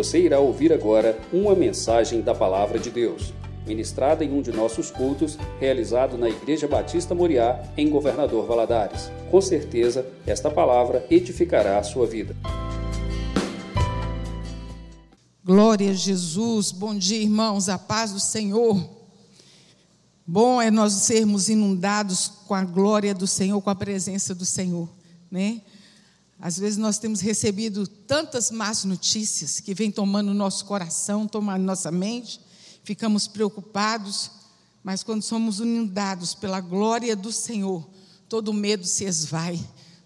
[0.00, 3.34] Você irá ouvir agora uma mensagem da Palavra de Deus,
[3.66, 9.10] ministrada em um de nossos cultos, realizado na Igreja Batista Moriá, em Governador Valadares.
[9.30, 12.34] Com certeza, esta palavra edificará a sua vida.
[15.44, 16.72] Glória a Jesus.
[16.72, 17.68] Bom dia, irmãos.
[17.68, 18.82] A paz do Senhor.
[20.26, 24.88] Bom é nós sermos inundados com a glória do Senhor, com a presença do Senhor,
[25.30, 25.60] né?
[26.40, 31.90] Às vezes nós temos recebido tantas más notícias que vêm tomando nosso coração, tomando nossa
[31.90, 32.40] mente,
[32.82, 34.30] ficamos preocupados,
[34.82, 37.86] mas quando somos inundados pela glória do Senhor,
[38.26, 39.60] todo medo se esvai,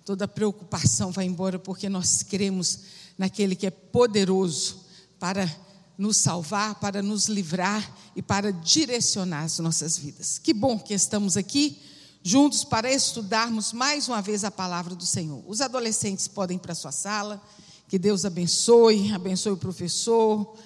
[0.05, 2.81] toda preocupação vai embora, porque nós cremos
[3.17, 4.85] naquele que é poderoso
[5.21, 5.49] para
[5.97, 10.39] nos salvar, para nos livrar e para direcionar as nossas vidas.
[10.39, 11.81] Que bom que estamos aqui
[12.27, 15.45] juntos para estudarmos mais uma vez a palavra do Senhor.
[15.47, 17.41] Os adolescentes podem ir para a sua sala,
[17.87, 20.57] que Deus abençoe, abençoe o professor,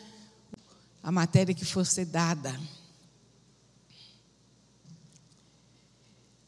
[1.03, 2.59] a matéria que for ser dada.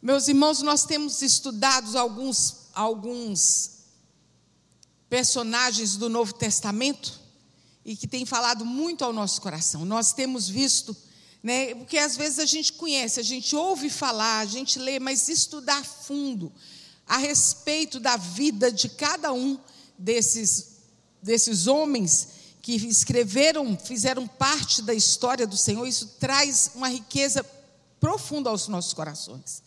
[0.01, 3.81] Meus irmãos, nós temos estudado alguns, alguns
[5.09, 7.21] personagens do Novo Testamento
[7.85, 9.85] e que tem falado muito ao nosso coração.
[9.85, 10.97] Nós temos visto
[11.43, 11.75] né?
[11.75, 15.85] Porque às vezes a gente conhece, a gente ouve falar, a gente lê, mas estudar
[15.85, 16.53] fundo
[17.07, 19.59] a respeito da vida de cada um
[19.99, 20.71] desses
[21.23, 22.29] desses homens
[22.63, 27.45] que escreveram, fizeram parte da história do Senhor, isso traz uma riqueza
[27.99, 29.63] profunda aos nossos corações.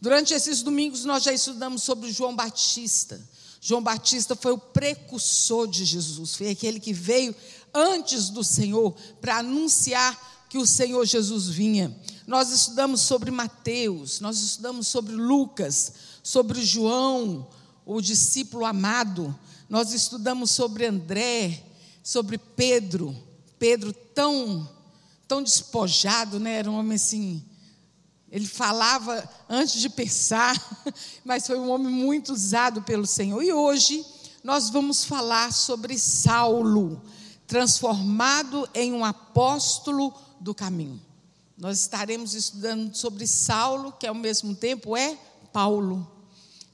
[0.00, 3.20] Durante esses domingos nós já estudamos sobre João Batista.
[3.60, 7.34] João Batista foi o precursor de Jesus, foi aquele que veio
[7.72, 11.96] antes do Senhor para anunciar que o Senhor Jesus vinha.
[12.26, 17.48] Nós estudamos sobre Mateus, nós estudamos sobre Lucas, sobre João,
[17.86, 19.34] o discípulo amado.
[19.66, 21.64] Nós estudamos sobre André,
[22.04, 23.16] sobre Pedro.
[23.58, 24.68] Pedro tão
[25.26, 26.58] tão despojado, né?
[26.58, 27.42] Era um homem assim,
[28.30, 30.54] ele falava antes de pensar,
[31.24, 33.42] mas foi um homem muito usado pelo Senhor.
[33.42, 34.04] E hoje
[34.44, 37.00] nós vamos falar sobre Saulo,
[37.52, 40.98] transformado em um apóstolo do caminho.
[41.58, 45.18] Nós estaremos estudando sobre Saulo, que ao mesmo tempo é
[45.52, 46.10] Paulo.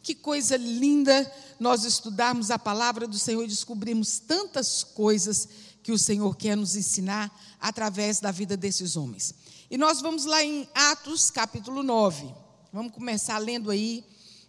[0.04, 1.28] Que coisa linda
[1.58, 5.48] nós estudarmos a palavra do Senhor e descobrirmos tantas coisas
[5.82, 7.28] que o Senhor quer nos ensinar
[7.60, 9.34] através da vida desses homens.
[9.68, 12.32] E nós vamos lá em Atos capítulo 9.
[12.72, 14.04] Vamos começar lendo aí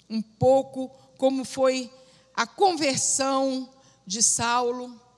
[0.07, 1.91] um pouco como foi
[2.35, 3.67] a conversão
[4.05, 5.08] de Saulo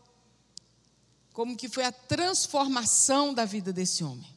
[1.33, 4.29] como que foi a transformação da vida desse homem.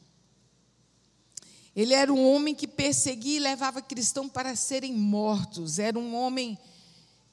[1.75, 5.77] Ele era um homem que perseguia e levava cristãos para serem mortos.
[5.77, 6.57] Era um homem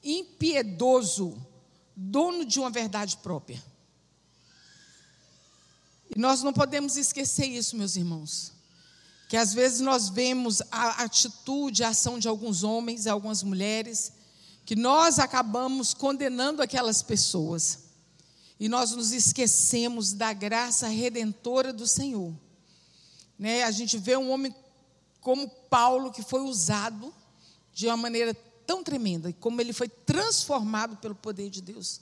[0.03, 1.37] impiedoso,
[1.95, 3.63] dono de uma verdade própria.
[6.13, 8.51] E nós não podemos esquecer isso, meus irmãos.
[9.29, 14.11] Que às vezes nós vemos a atitude, a ação de alguns homens, algumas mulheres,
[14.65, 17.82] que nós acabamos condenando aquelas pessoas
[18.63, 22.33] e nós nos esquecemos da graça redentora do Senhor.
[23.37, 23.61] Né?
[23.63, 24.55] A gente vê um homem
[25.19, 27.13] como Paulo que foi usado
[27.73, 28.33] de uma maneira
[28.65, 31.99] tão tremenda, e como ele foi transformado pelo poder de Deus.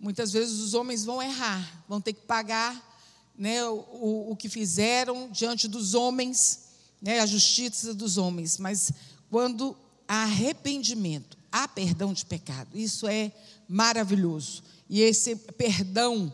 [0.00, 2.98] Muitas vezes os homens vão errar, vão ter que pagar
[3.38, 8.90] né, o, o que fizeram diante dos homens, né, a justiça dos homens, mas
[9.30, 9.76] quando
[10.08, 13.30] há arrependimento, há perdão de pecado, isso é
[13.68, 14.71] maravilhoso.
[14.92, 16.30] E esse perdão,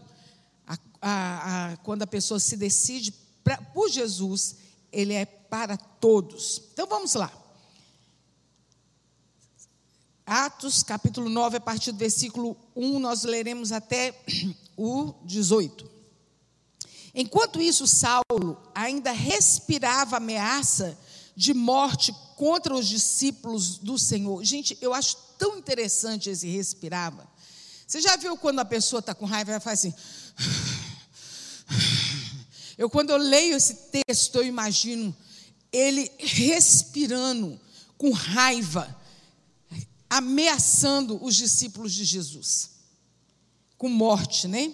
[0.67, 3.15] a, a, a, quando a pessoa se decide
[3.45, 4.57] pra, por Jesus,
[4.91, 6.61] ele é para todos.
[6.73, 7.33] Então vamos lá.
[10.27, 14.21] Atos capítulo 9, a partir do versículo 1, nós leremos até
[14.77, 15.89] o 18.
[17.15, 20.99] Enquanto isso, Saulo ainda respirava ameaça
[21.37, 24.43] de morte contra os discípulos do Senhor.
[24.43, 27.38] Gente, eu acho tão interessante esse respirava.
[27.89, 29.95] Você já viu quando a pessoa está com raiva, ela faz assim.
[32.77, 33.75] Eu, quando eu leio esse
[34.07, 35.17] texto, eu imagino
[35.73, 37.59] ele respirando
[37.97, 38.95] com raiva,
[40.09, 42.71] ameaçando os discípulos de Jesus,
[43.79, 44.73] com morte, né?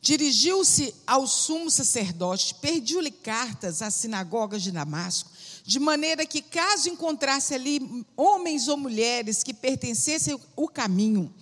[0.00, 5.30] Dirigiu-se ao sumo sacerdote, pediu-lhe cartas às sinagogas de Damasco,
[5.64, 11.32] de maneira que, caso encontrasse ali homens ou mulheres que pertencessem ao caminho,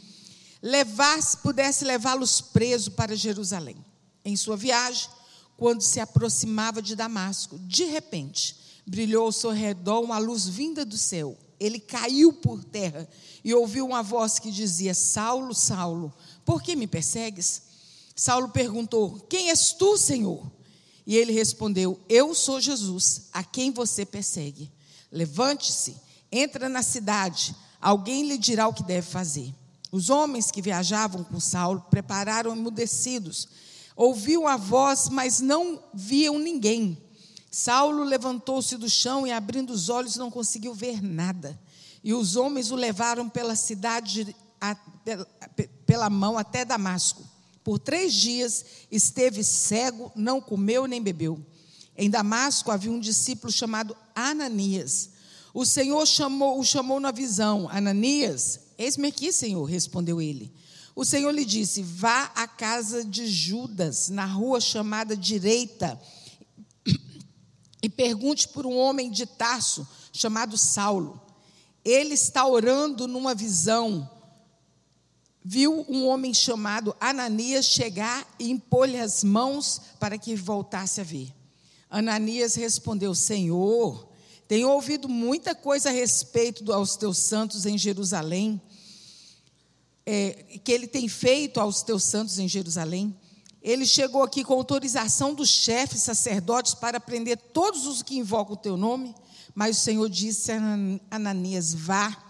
[0.66, 3.76] levasse, pudesse levá-los preso para Jerusalém.
[4.24, 5.08] Em sua viagem,
[5.56, 10.98] quando se aproximava de Damasco, de repente, brilhou ao seu redor uma luz vinda do
[10.98, 11.38] céu.
[11.60, 13.08] Ele caiu por terra
[13.44, 16.12] e ouviu uma voz que dizia: Saulo, Saulo,
[16.44, 17.62] por que me persegues?
[18.16, 20.50] Saulo perguntou: Quem és tu, Senhor?
[21.06, 24.72] E ele respondeu: Eu sou Jesus, a quem você persegue.
[25.12, 25.96] Levante-se,
[26.30, 29.54] entra na cidade, alguém lhe dirá o que deve fazer.
[29.96, 33.48] Os homens que viajavam com Saulo prepararam emudecidos.
[33.96, 36.98] Ouviam a voz, mas não viam ninguém.
[37.50, 41.58] Saulo levantou-se do chão e, abrindo os olhos, não conseguiu ver nada.
[42.04, 44.36] E os homens o levaram pela cidade,
[45.86, 47.24] pela mão até Damasco.
[47.64, 51.40] Por três dias esteve cego, não comeu nem bebeu.
[51.96, 55.15] Em Damasco havia um discípulo chamado Ananias.
[55.56, 60.52] O Senhor chamou, o chamou na visão: Ananias, eis-me aqui, Senhor, respondeu ele.
[60.94, 65.98] O Senhor lhe disse: Vá à casa de Judas, na rua chamada Direita,
[67.82, 71.18] e pergunte por um homem de Tarso chamado Saulo.
[71.82, 74.10] Ele está orando numa visão
[75.42, 81.32] viu um homem chamado Ananias chegar e impor-lhe as mãos para que voltasse a ver.
[81.88, 84.05] Ananias respondeu: Senhor,
[84.48, 88.60] tenho ouvido muita coisa a respeito dos teus santos em Jerusalém,
[90.04, 93.14] é, que ele tem feito aos teus santos em Jerusalém.
[93.60, 98.58] Ele chegou aqui com autorização dos chefes sacerdotes para prender todos os que invocam o
[98.58, 99.14] teu nome.
[99.54, 100.60] Mas o Senhor disse a
[101.10, 102.26] Ananias: Vá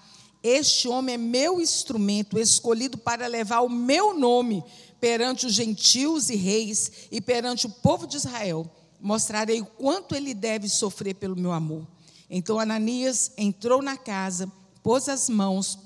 [0.48, 4.62] este homem é meu instrumento, escolhido para levar o meu nome
[5.00, 8.70] perante os gentios e reis e perante o povo de Israel.
[9.00, 11.84] Mostrarei o quanto ele deve sofrer pelo meu amor.
[12.28, 14.50] Então Ananias entrou na casa,
[14.82, 15.78] pôs as mãos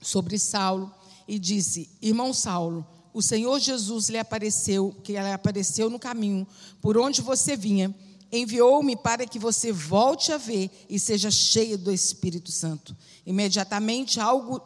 [0.00, 0.92] sobre Saulo
[1.26, 6.46] e disse: Irmão Saulo, o Senhor Jesus lhe apareceu, que lhe apareceu no caminho
[6.80, 7.94] por onde você vinha
[8.30, 12.96] enviou-me para que você volte a ver e seja cheio do Espírito Santo.
[13.24, 14.60] Imediatamente, algo,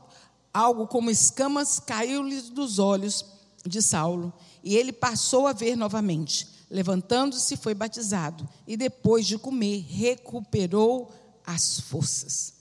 [0.53, 3.25] algo como escamas caiu-lhe dos olhos
[3.65, 4.33] de Saulo,
[4.65, 6.49] e ele passou a ver novamente.
[6.71, 11.13] Levantando-se, foi batizado, e depois de comer, recuperou
[11.45, 12.55] as forças.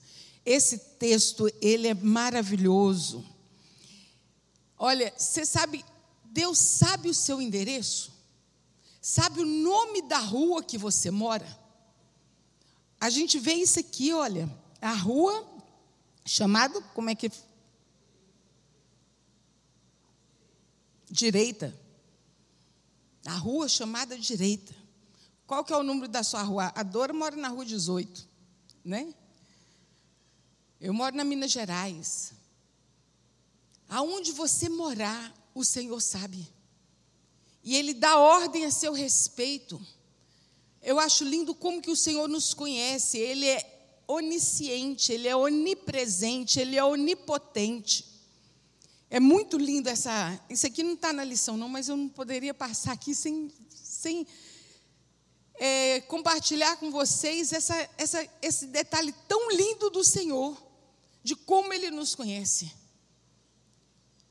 [0.44, 3.24] Esse texto, ele é maravilhoso.
[4.76, 5.84] Olha, você sabe,
[6.24, 8.12] Deus sabe o seu endereço?
[9.00, 11.46] Sabe o nome da rua que você mora?
[13.00, 15.46] A gente vê isso aqui, olha, a rua
[16.24, 17.30] chamada, como é que
[21.10, 21.74] direita.
[23.30, 24.74] A rua chamada direita.
[25.46, 26.72] Qual que é o número da sua rua?
[26.74, 28.28] A Dora mora na rua 18,
[28.84, 29.14] né?
[30.80, 32.32] Eu moro na Minas Gerais.
[33.88, 36.48] Aonde você morar, o Senhor sabe
[37.62, 39.80] e ele dá ordem a seu respeito.
[40.82, 43.18] Eu acho lindo como que o Senhor nos conhece.
[43.18, 48.06] Ele é onisciente, ele é onipresente, ele é onipotente.
[49.10, 50.40] É muito lindo essa.
[50.48, 54.24] Isso aqui não está na lição, não, mas eu não poderia passar aqui sem, sem
[55.56, 60.56] é, compartilhar com vocês essa, essa, esse detalhe tão lindo do Senhor,
[61.24, 62.72] de como ele nos conhece.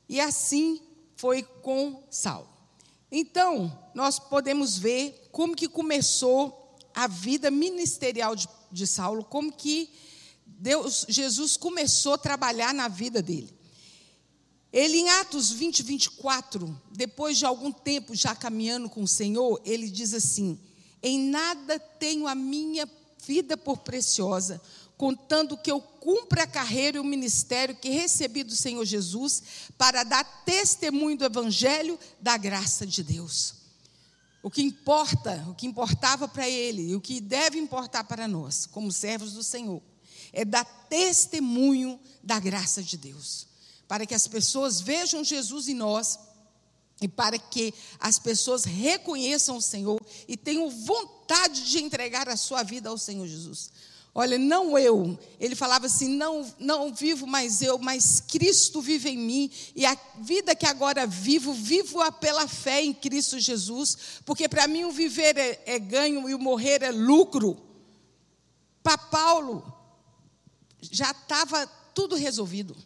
[0.08, 0.80] E assim
[1.14, 2.48] foi com Saulo.
[3.12, 9.90] Então, nós podemos ver como que começou a vida ministerial de, de Saulo, como que
[10.46, 13.59] Deus, Jesus começou a trabalhar na vida dele.
[14.72, 19.90] Ele, em Atos 20, 24, depois de algum tempo já caminhando com o Senhor, ele
[19.90, 20.58] diz assim:
[21.02, 22.88] Em nada tenho a minha
[23.26, 24.60] vida por preciosa,
[24.96, 29.42] contando que eu cumpra a carreira e o ministério que recebi do Senhor Jesus
[29.76, 33.54] para dar testemunho do evangelho da graça de Deus.
[34.42, 38.66] O que importa, o que importava para ele e o que deve importar para nós,
[38.66, 39.82] como servos do Senhor,
[40.32, 43.46] é dar testemunho da graça de Deus,
[43.90, 46.16] para que as pessoas vejam Jesus em nós
[47.02, 52.62] e para que as pessoas reconheçam o Senhor e tenham vontade de entregar a sua
[52.62, 53.72] vida ao Senhor Jesus.
[54.14, 55.18] Olha, não eu.
[55.40, 59.50] Ele falava assim: não, não vivo mais eu, mas Cristo vive em mim.
[59.74, 64.20] E a vida que agora vivo, vivo-a pela fé em Cristo Jesus.
[64.24, 67.60] Porque para mim o viver é, é ganho e o morrer é lucro.
[68.84, 69.64] Para Paulo,
[70.80, 72.76] já estava tudo resolvido.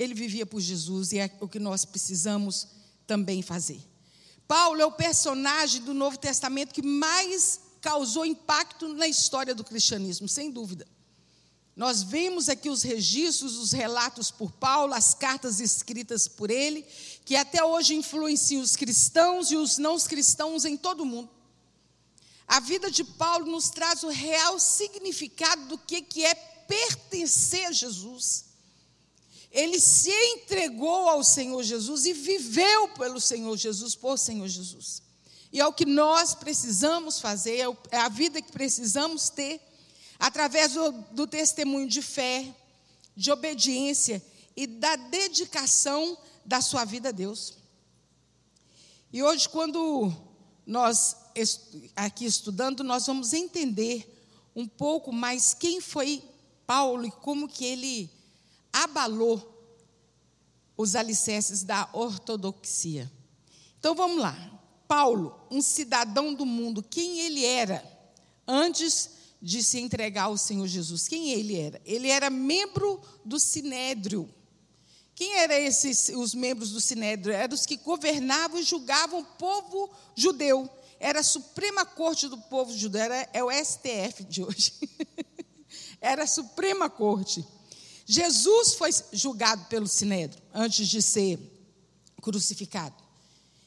[0.00, 2.68] Ele vivia por Jesus e é o que nós precisamos
[3.06, 3.78] também fazer.
[4.48, 10.26] Paulo é o personagem do Novo Testamento que mais causou impacto na história do cristianismo,
[10.26, 10.88] sem dúvida.
[11.76, 16.82] Nós vemos aqui os registros, os relatos por Paulo, as cartas escritas por ele,
[17.26, 21.28] que até hoje influenciam os cristãos e os não cristãos em todo o mundo.
[22.48, 28.49] A vida de Paulo nos traz o real significado do que, é pertencer a Jesus.
[29.50, 35.02] Ele se entregou ao Senhor Jesus e viveu pelo Senhor Jesus, por Senhor Jesus.
[35.52, 39.60] E é o que nós precisamos fazer, é, é a vida que precisamos ter,
[40.18, 42.54] através do, do testemunho de fé,
[43.16, 44.24] de obediência
[44.56, 47.54] e da dedicação da sua vida a Deus.
[49.12, 50.12] E hoje, quando
[50.64, 51.16] nós
[51.96, 54.06] aqui estudando, nós vamos entender
[54.54, 56.22] um pouco mais quem foi
[56.66, 58.10] Paulo e como que ele
[58.72, 59.50] abalou
[60.76, 63.10] os alicerces da ortodoxia.
[63.78, 64.36] Então vamos lá.
[64.88, 67.84] Paulo, um cidadão do mundo, quem ele era
[68.46, 69.10] antes
[69.40, 71.06] de se entregar ao Senhor Jesus?
[71.06, 71.80] Quem ele era?
[71.84, 74.28] Ele era membro do Sinédrio.
[75.14, 77.34] Quem eram esses os membros do Sinédrio?
[77.34, 80.68] Eram os que governavam e julgavam o povo judeu.
[80.98, 84.72] Era a Suprema Corte do povo judeu, era, é o STF de hoje.
[86.00, 87.46] era a Suprema Corte.
[88.12, 91.38] Jesus foi julgado pelo Sinédrio antes de ser
[92.20, 92.96] crucificado.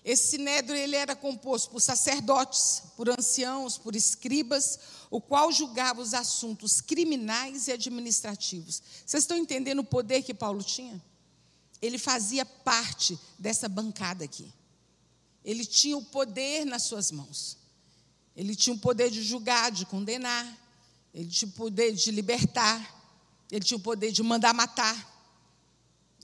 [0.04, 4.78] Esse sinédrio ele era composto por sacerdotes, por anciãos, por escribas,
[5.10, 8.84] o qual julgava os assuntos criminais e administrativos.
[9.06, 11.02] Vocês estão entendendo o poder que Paulo tinha?
[11.82, 14.52] Ele fazia parte dessa bancada aqui.
[15.46, 17.58] Ele tinha o poder nas suas mãos.
[18.36, 20.46] Ele tinha o poder de julgar, de condenar,
[21.14, 23.03] ele tinha o poder de libertar,
[23.54, 25.14] ele tinha o poder de mandar matar.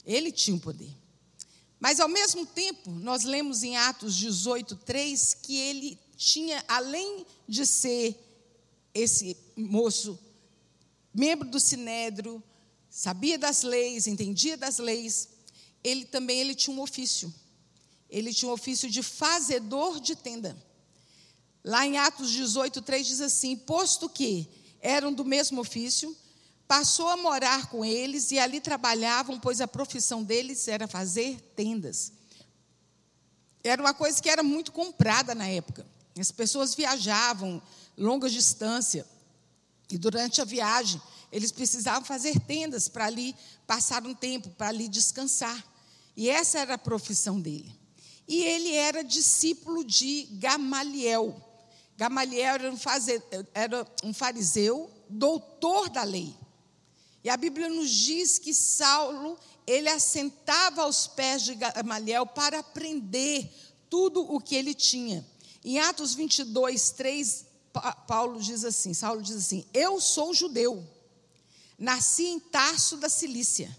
[0.04, 0.92] Ele tinha o poder.
[1.78, 7.64] Mas, ao mesmo tempo, nós lemos em Atos 18, 3, que ele tinha, além de
[7.64, 8.18] ser
[8.92, 10.18] esse moço,
[11.14, 12.42] membro do sinédrio,
[12.90, 15.28] sabia das leis, entendia das leis,
[15.84, 17.32] ele também ele tinha um ofício.
[18.08, 20.60] Ele tinha um ofício de fazedor de tenda.
[21.62, 24.48] Lá em Atos 18, 3 diz assim: posto que
[24.80, 26.16] eram do mesmo ofício,
[26.70, 32.12] passou a morar com eles e ali trabalhavam, pois a profissão deles era fazer tendas.
[33.64, 35.84] Era uma coisa que era muito comprada na época.
[36.16, 37.60] As pessoas viajavam
[37.98, 39.04] longa distância
[39.90, 43.34] e durante a viagem eles precisavam fazer tendas para ali
[43.66, 45.60] passar um tempo, para ali descansar.
[46.16, 47.76] E essa era a profissão dele.
[48.28, 51.34] E ele era discípulo de Gamaliel.
[51.96, 52.78] Gamaliel era um,
[53.52, 56.32] era um fariseu, doutor da lei.
[57.22, 63.52] E a Bíblia nos diz que Saulo, ele assentava aos pés de Gamaliel para aprender
[63.90, 65.26] tudo o que ele tinha.
[65.62, 67.46] Em Atos 22, 3,
[68.06, 70.82] Paulo diz assim, Saulo diz assim, eu sou judeu,
[71.78, 73.76] nasci em Tarso da Cilícia,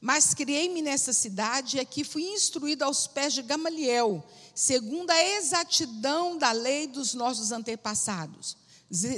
[0.00, 4.22] mas criei-me nessa cidade e aqui fui instruído aos pés de Gamaliel,
[4.54, 8.56] segundo a exatidão da lei dos nossos antepassados,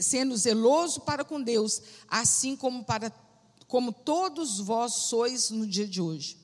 [0.02, 3.10] sendo zeloso para com Deus, assim como para
[3.66, 6.38] como todos vós sois no dia de hoje.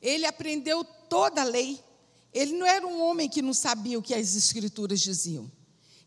[0.00, 1.82] Ele aprendeu toda a lei.
[2.32, 5.50] Ele não era um homem que não sabia o que as escrituras diziam.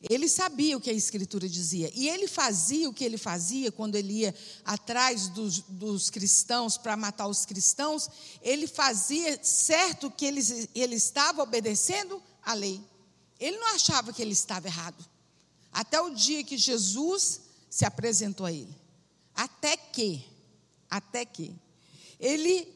[0.10, 1.92] Ele sabia o que a escritura dizia.
[1.94, 6.98] E ele fazia o que ele fazia quando ele ia atrás dos, dos cristãos para
[6.98, 8.10] matar os cristãos.
[8.42, 10.42] Ele fazia certo que ele,
[10.74, 12.82] ele estava obedecendo a lei.
[13.40, 15.06] Ele não achava que ele estava errado.
[15.72, 18.81] Até o dia que Jesus se apresentou a ele.
[19.36, 20.26] Até que,
[20.90, 21.56] até que,
[22.20, 22.68] ele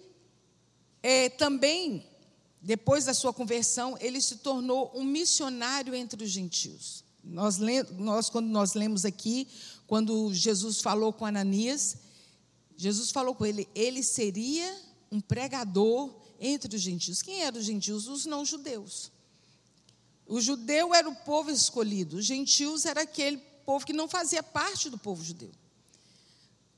[1.03, 2.05] é, também,
[2.61, 7.03] depois da sua conversão, ele se tornou um missionário entre os gentios.
[7.23, 7.57] Nós,
[7.97, 9.47] nós, quando nós lemos aqui,
[9.87, 11.97] quando Jesus falou com Ananias,
[12.77, 14.75] Jesus falou com ele, ele seria
[15.11, 17.21] um pregador entre os gentios.
[17.21, 18.07] Quem eram os gentios?
[18.07, 19.11] Os não-judeus.
[20.27, 24.89] O judeu era o povo escolhido, os gentios era aquele povo que não fazia parte
[24.89, 25.51] do povo judeu.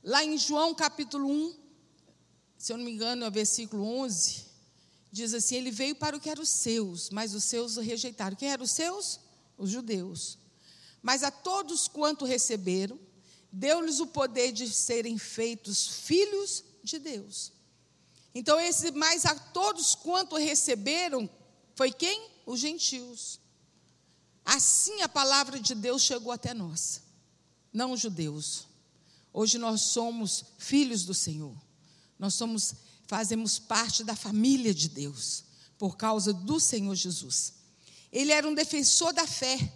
[0.02, 1.56] Lá em João capítulo 1,
[2.56, 4.46] se eu não me engano, é o versículo 11,
[5.10, 8.36] diz assim: Ele veio para o que eram os seus, mas os seus o rejeitaram.
[8.36, 9.18] Quem eram os seus?
[9.56, 10.38] Os judeus.
[11.02, 12.98] Mas a todos quanto receberam,
[13.50, 17.52] deu-lhes o poder de serem feitos filhos de Deus.
[18.34, 21.28] Então, esse, mas a todos quanto receberam,
[21.74, 22.30] foi quem?
[22.46, 23.40] Os gentios.
[24.44, 27.02] Assim a palavra de Deus chegou até nós,
[27.72, 28.67] não os judeus.
[29.38, 31.56] Hoje nós somos filhos do Senhor.
[32.18, 32.74] Nós somos
[33.06, 35.44] fazemos parte da família de Deus
[35.78, 37.52] por causa do Senhor Jesus.
[38.10, 39.72] Ele era um defensor da fé,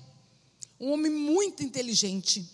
[0.80, 2.44] um homem muito inteligente,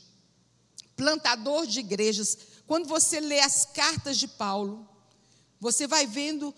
[0.95, 2.37] plantador de igrejas.
[2.67, 4.87] Quando você lê as cartas de Paulo,
[5.59, 6.55] você vai vendo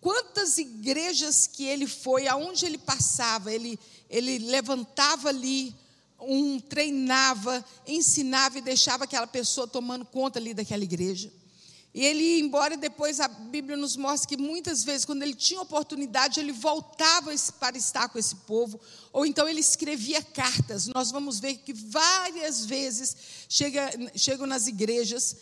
[0.00, 3.76] quantas igrejas que ele foi, aonde ele passava, ele,
[4.08, 5.74] ele levantava ali
[6.28, 11.32] um treinava, ensinava e deixava aquela pessoa tomando conta ali daquela igreja.
[11.94, 16.40] E ele, embora depois a Bíblia nos mostre que muitas vezes, quando ele tinha oportunidade,
[16.40, 18.80] ele voltava para estar com esse povo,
[19.12, 20.88] ou então ele escrevia cartas.
[20.88, 23.16] Nós vamos ver que várias vezes
[23.48, 25.36] chega, chegam nas igrejas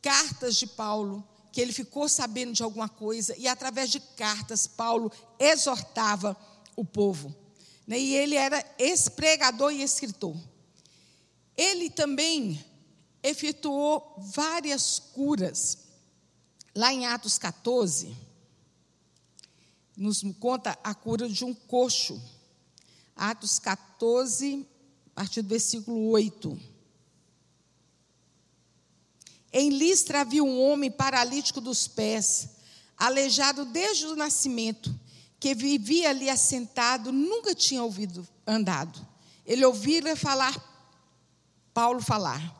[0.00, 5.12] cartas de Paulo, que ele ficou sabendo de alguma coisa, e através de cartas, Paulo
[5.38, 6.34] exortava
[6.74, 7.36] o povo.
[7.88, 7.98] Né?
[7.98, 10.36] E ele era ex-pregador e escritor.
[11.56, 12.62] Ele também
[13.22, 15.78] efetuou várias curas.
[16.74, 18.14] Lá em Atos 14,
[19.96, 22.22] nos conta a cura de um coxo.
[23.16, 24.64] Atos 14,
[25.06, 26.60] a partir do versículo 8.
[29.50, 32.50] Em Listra havia um homem paralítico dos pés,
[32.96, 34.94] aleijado desde o nascimento,
[35.40, 39.06] que vivia ali assentado, nunca tinha ouvido andado.
[39.46, 40.54] Ele ouvira falar,
[41.72, 42.56] Paulo falar.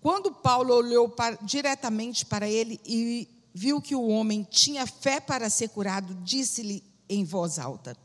[0.00, 5.50] Quando Paulo olhou para, diretamente para ele e viu que o homem tinha fé para
[5.50, 7.96] ser curado, disse-lhe em voz alta: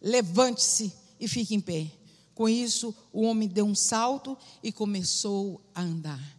[0.00, 1.90] Levante-se e fique em pé.
[2.34, 6.38] Com isso, o homem deu um salto e começou a andar.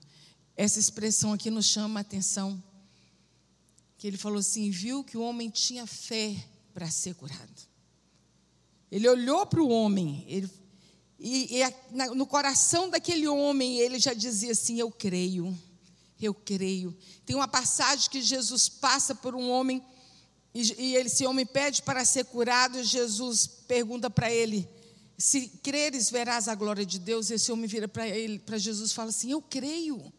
[0.56, 2.62] Essa expressão aqui nos chama a atenção.
[3.98, 6.36] Que ele falou assim: viu que o homem tinha fé
[6.80, 7.68] para ser curado.
[8.90, 10.50] Ele olhou para o homem, ele,
[11.20, 15.54] e, e no coração daquele homem ele já dizia assim: Eu creio
[16.22, 16.96] eu creio.
[17.26, 19.82] Tem uma passagem que Jesus passa por um homem
[20.54, 24.68] e, esse homem pede para ser curado e Jesus pergunta para ele:
[25.18, 27.30] se creres verás a glória de Deus.
[27.30, 30.12] Esse homem vira para ele, para Jesus, e fala assim: eu creio.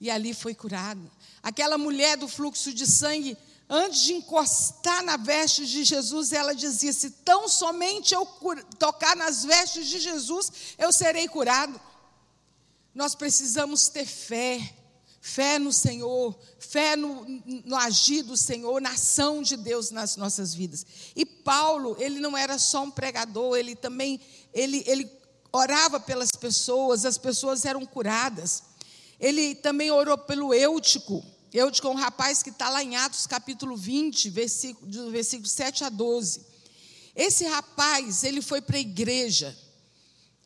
[0.00, 1.10] E ali foi curado.
[1.42, 3.36] Aquela mulher do fluxo de sangue,
[3.68, 8.26] antes de encostar na veste de Jesus, ela dizia: se tão somente eu
[8.78, 11.80] tocar nas vestes de Jesus, eu serei curado.
[12.94, 14.74] Nós precisamos ter fé
[15.20, 17.26] fé no Senhor, fé no,
[17.64, 20.86] no, agir do Senhor, na ação de Deus nas nossas vidas.
[21.14, 24.20] E Paulo, ele não era só um pregador, ele também,
[24.54, 25.10] ele, ele
[25.52, 28.62] orava pelas pessoas, as pessoas eram curadas.
[29.20, 31.24] Ele também orou pelo Eutico.
[31.52, 35.84] Eutico é um rapaz que está lá em Atos capítulo 20, versículo, do versículo 7
[35.84, 36.44] a 12.
[37.16, 39.56] Esse rapaz, ele foi para a igreja,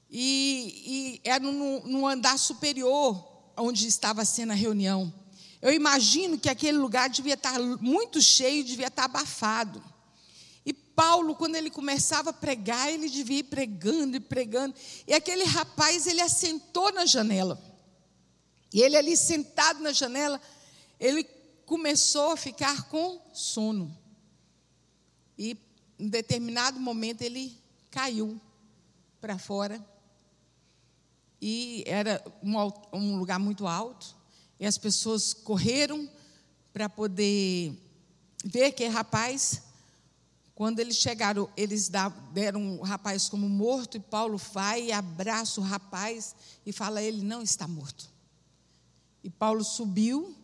[0.08, 5.12] e, e era no, no andar superior, onde estava sendo a reunião.
[5.60, 9.82] Eu imagino que aquele lugar devia estar muito cheio, devia estar abafado.
[10.64, 14.74] E Paulo, quando ele começava a pregar, ele devia ir pregando e pregando.
[15.06, 17.60] E aquele rapaz, ele assentou na janela.
[18.72, 20.40] E ele ali sentado na janela,
[21.02, 21.24] ele
[21.66, 23.92] começou a ficar com sono.
[25.36, 25.58] E
[25.98, 27.58] em determinado momento ele
[27.90, 28.40] caiu
[29.20, 29.84] para fora
[31.40, 32.54] e era um,
[32.92, 34.14] um lugar muito alto,
[34.60, 36.08] e as pessoas correram
[36.72, 37.76] para poder
[38.44, 39.60] ver que rapaz.
[40.54, 41.90] Quando eles chegaram, eles
[42.32, 47.24] deram o rapaz como morto, e Paulo vai e abraça o rapaz e fala: Ele
[47.24, 48.08] não está morto.
[49.24, 50.36] E Paulo subiu,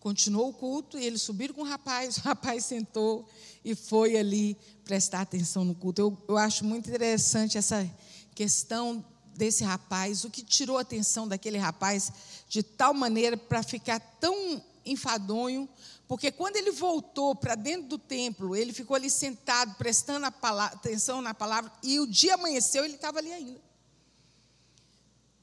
[0.00, 3.28] continuou o culto, e eles subiram com o rapaz, o rapaz sentou
[3.64, 6.00] e foi ali prestar atenção no culto.
[6.00, 7.88] Eu, eu acho muito interessante essa
[8.34, 12.12] questão desse rapaz, o que tirou a atenção daquele rapaz
[12.48, 15.68] de tal maneira para ficar tão enfadonho,
[16.08, 21.20] porque quando ele voltou para dentro do templo, ele ficou ali sentado, prestando palavra, atenção
[21.20, 23.60] na palavra, e o dia amanheceu, ele estava ali ainda.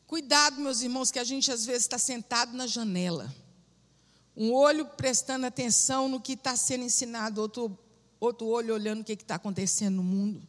[0.07, 3.33] Cuidado, meus irmãos, que a gente às vezes está sentado na janela,
[4.35, 7.77] um olho prestando atenção no que está sendo ensinado, outro,
[8.19, 10.45] outro olho olhando o que está acontecendo no mundo.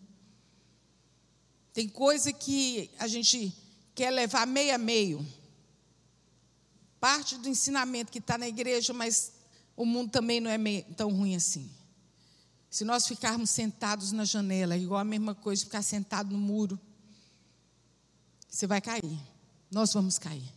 [1.72, 3.55] Tem coisa que a gente
[3.94, 5.27] quer levar meio a meio.
[6.99, 9.33] Parte do ensinamento que está na igreja, mas
[9.77, 10.59] o mundo também não é
[10.96, 11.70] tão ruim assim.
[12.70, 16.81] Se nós ficarmos sentados na janela, é igual a mesma coisa ficar sentado no muro,
[18.49, 19.20] você vai cair.
[19.70, 20.56] Nós vamos cair.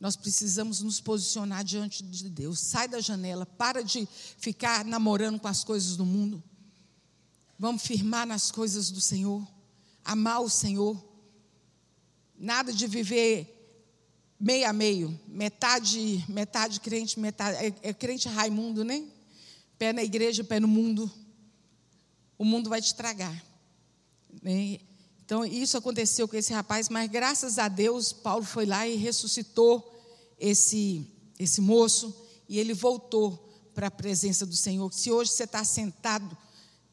[0.00, 2.60] Nós precisamos nos posicionar diante de Deus.
[2.60, 4.06] Sai da janela, para de
[4.38, 6.42] ficar namorando com as coisas do mundo.
[7.58, 9.46] Vamos firmar nas coisas do Senhor
[10.08, 10.96] amar o Senhor.
[12.38, 13.54] Nada de viver
[14.40, 19.04] meio a meio, metade, metade crente, metade é, é crente Raimundo, né?
[19.78, 21.12] Pé na igreja, pé no mundo.
[22.38, 23.44] O mundo vai te tragar.
[24.42, 24.80] Né?
[25.28, 29.94] Então, isso aconteceu com esse rapaz, mas graças a Deus, Paulo foi lá e ressuscitou
[30.40, 31.06] esse,
[31.38, 32.16] esse moço
[32.48, 33.36] e ele voltou
[33.74, 34.90] para a presença do Senhor.
[34.90, 36.34] Se hoje você está sentado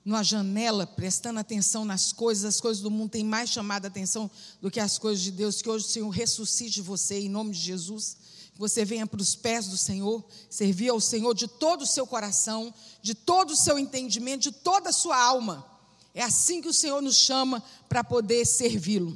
[0.03, 4.29] numa janela, prestando atenção nas coisas, as coisas do mundo têm mais chamado a atenção
[4.61, 5.61] do que as coisas de Deus.
[5.61, 8.17] Que hoje o Senhor ressuscite você em nome de Jesus.
[8.57, 12.73] você venha para os pés do Senhor, servir ao Senhor de todo o seu coração,
[13.01, 15.74] de todo o seu entendimento, de toda a sua alma.
[16.15, 19.15] É assim que o Senhor nos chama para poder servi-lo.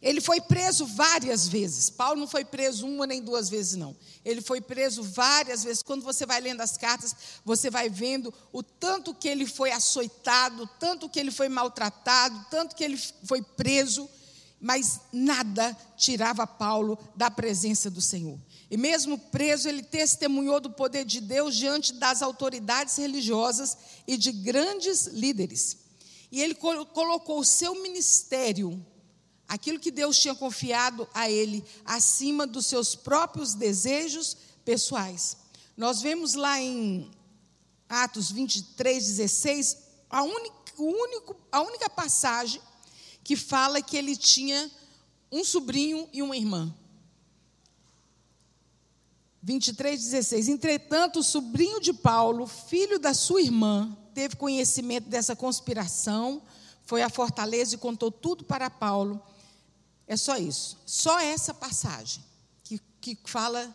[0.00, 1.90] Ele foi preso várias vezes.
[1.90, 3.94] Paulo não foi preso uma nem duas vezes, não.
[4.24, 5.82] Ele foi preso várias vezes.
[5.82, 7.14] Quando você vai lendo as cartas,
[7.44, 12.74] você vai vendo o tanto que ele foi açoitado, tanto que ele foi maltratado, tanto
[12.74, 14.08] que ele foi preso
[14.62, 18.38] mas nada tirava Paulo da presença do Senhor.
[18.72, 24.32] E mesmo preso, ele testemunhou do poder de Deus diante das autoridades religiosas e de
[24.32, 25.76] grandes líderes.
[26.30, 28.82] E ele colocou o seu ministério,
[29.46, 35.36] aquilo que Deus tinha confiado a ele, acima dos seus próprios desejos pessoais.
[35.76, 37.10] Nós vemos lá em
[37.90, 39.76] Atos 23, 16,
[40.08, 42.62] a única, único, a única passagem
[43.22, 44.70] que fala que ele tinha
[45.30, 46.74] um sobrinho e uma irmã.
[49.42, 50.48] 23, 16.
[50.48, 56.40] Entretanto, o sobrinho de Paulo, filho da sua irmã, teve conhecimento dessa conspiração,
[56.84, 59.20] foi à fortaleza e contou tudo para Paulo.
[60.06, 60.78] É só isso.
[60.86, 62.22] Só essa passagem
[62.62, 63.74] que, que fala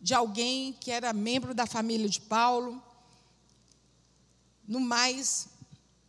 [0.00, 2.82] de alguém que era membro da família de Paulo.
[4.66, 5.48] No mais,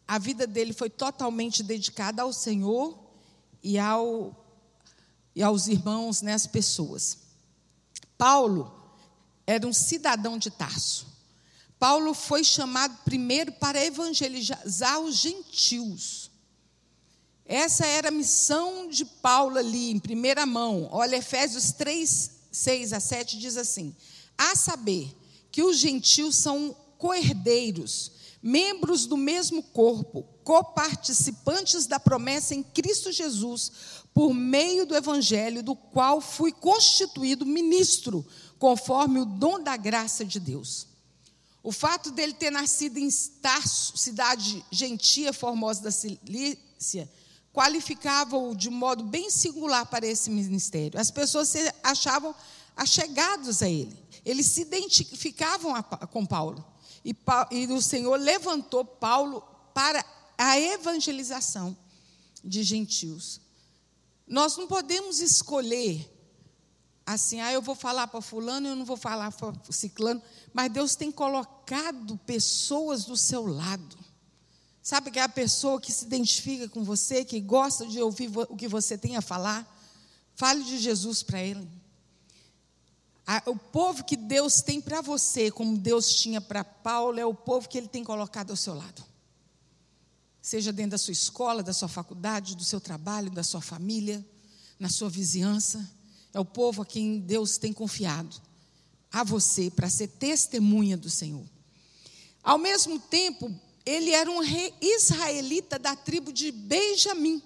[0.07, 2.97] a vida dele foi totalmente dedicada ao Senhor
[3.61, 4.35] e, ao,
[5.35, 7.19] e aos irmãos, né, as pessoas.
[8.17, 8.84] Paulo
[9.45, 11.07] era um cidadão de Tarso.
[11.77, 16.31] Paulo foi chamado primeiro para evangelizar os gentios.
[17.45, 20.89] Essa era a missão de Paulo ali, em primeira mão.
[20.91, 23.95] Olha, Efésios 3, 6 a 7 diz assim:
[24.37, 25.15] A saber
[25.51, 28.11] que os gentios são coerdeiros
[28.45, 33.71] membros do mesmo corpo, coparticipantes da promessa em Cristo Jesus,
[34.13, 38.23] por meio do evangelho, do qual fui constituído ministro,
[38.65, 40.87] conforme o dom da graça de Deus.
[41.61, 43.07] O fato dele ter nascido em
[43.39, 47.07] Tarso, cidade gentia, formosa da Cilícia,
[47.53, 50.99] qualificava-o de modo bem singular para esse ministério.
[50.99, 52.33] As pessoas se achavam
[52.75, 53.95] achegados a ele.
[54.25, 55.73] Eles se identificavam
[56.09, 56.65] com Paulo.
[57.05, 57.15] E,
[57.51, 59.43] e o Senhor levantou Paulo
[59.75, 60.03] para
[60.35, 61.77] a evangelização
[62.43, 63.39] de gentios.
[64.27, 66.14] Nós não podemos escolher
[67.05, 70.21] assim, ah, eu vou falar para fulano, eu não vou falar para ciclano,
[70.53, 73.97] mas Deus tem colocado pessoas do seu lado.
[74.81, 78.55] Sabe que é a pessoa que se identifica com você, que gosta de ouvir o
[78.55, 79.65] que você tem a falar?
[80.35, 81.67] Fale de Jesus para ele
[83.47, 87.67] o povo que Deus tem para você, como Deus tinha para Paulo, é o povo
[87.67, 89.03] que ele tem colocado ao seu lado.
[90.41, 94.23] Seja dentro da sua escola, da sua faculdade, do seu trabalho, da sua família,
[94.79, 95.89] na sua vizinhança.
[96.35, 98.35] É o povo a quem Deus tem confiado
[99.09, 101.45] a você para ser testemunha do Senhor.
[102.43, 103.49] Ao mesmo tempo,
[103.85, 107.41] ele era um rei israelita da tribo de Benjamim.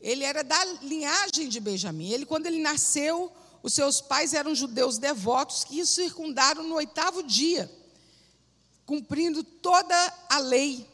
[0.00, 2.10] Ele era da linhagem de Benjamim.
[2.10, 3.32] Ele, quando ele nasceu,
[3.64, 7.68] os seus pais eram judeus devotos que o circundaram no oitavo dia,
[8.86, 10.88] cumprindo toda a lei.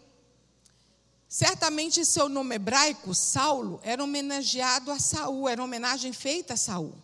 [1.29, 6.95] Certamente seu nome hebraico, Saulo, era homenageado a Saul, era uma homenagem feita a Saul.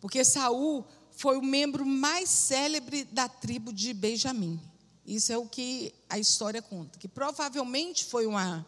[0.00, 4.60] Porque Saul foi o membro mais célebre da tribo de Benjamim.
[5.06, 8.64] Isso é o que a história conta, que provavelmente foi uma,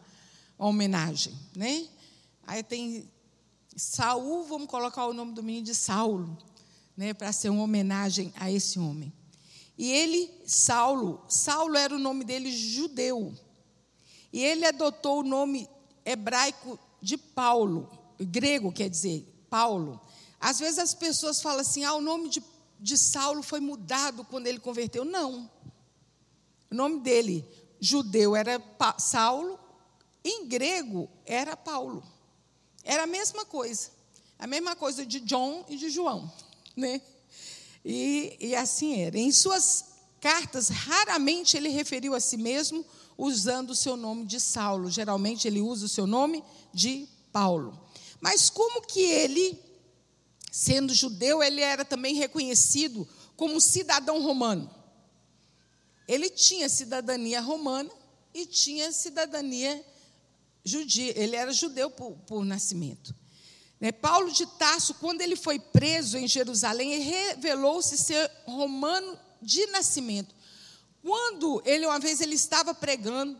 [0.59, 1.87] uma homenagem, né?
[2.45, 3.09] Aí tem
[3.75, 6.37] Saul, vamos colocar o nome do menino de Saulo,
[6.95, 9.13] né, para ser uma homenagem a esse homem.
[9.77, 13.33] E ele, Saulo, Saulo era o nome dele judeu.
[14.31, 15.69] E ele adotou o nome
[16.05, 19.99] hebraico de Paulo, grego quer dizer, Paulo.
[20.39, 22.43] Às vezes as pessoas falam assim: ah, o nome de,
[22.79, 25.03] de Saulo foi mudado quando ele converteu.
[25.03, 25.49] Não.
[26.69, 27.45] O nome dele,
[27.79, 28.61] judeu, era
[28.97, 29.59] Saulo,
[30.23, 32.03] em grego era Paulo.
[32.83, 33.89] Era a mesma coisa.
[34.39, 36.31] A mesma coisa de John e de João.
[36.77, 37.01] Né?
[37.83, 39.17] E, e assim era.
[39.17, 39.85] Em suas
[40.21, 42.85] cartas, raramente ele referiu a si mesmo
[43.17, 44.89] usando o seu nome de Saulo.
[44.89, 47.79] Geralmente ele usa o seu nome de Paulo.
[48.21, 49.59] Mas como que ele,
[50.51, 54.69] sendo judeu, ele era também reconhecido como cidadão romano?
[56.07, 57.89] Ele tinha cidadania romana
[58.33, 59.83] e tinha cidadania
[60.63, 63.15] judia, ele era judeu por, por nascimento.
[63.79, 63.91] Né?
[63.91, 70.35] Paulo de Tarso, quando ele foi preso em Jerusalém, revelou-se ser romano de nascimento.
[71.07, 73.37] Quando ele, uma vez, ele estava pregando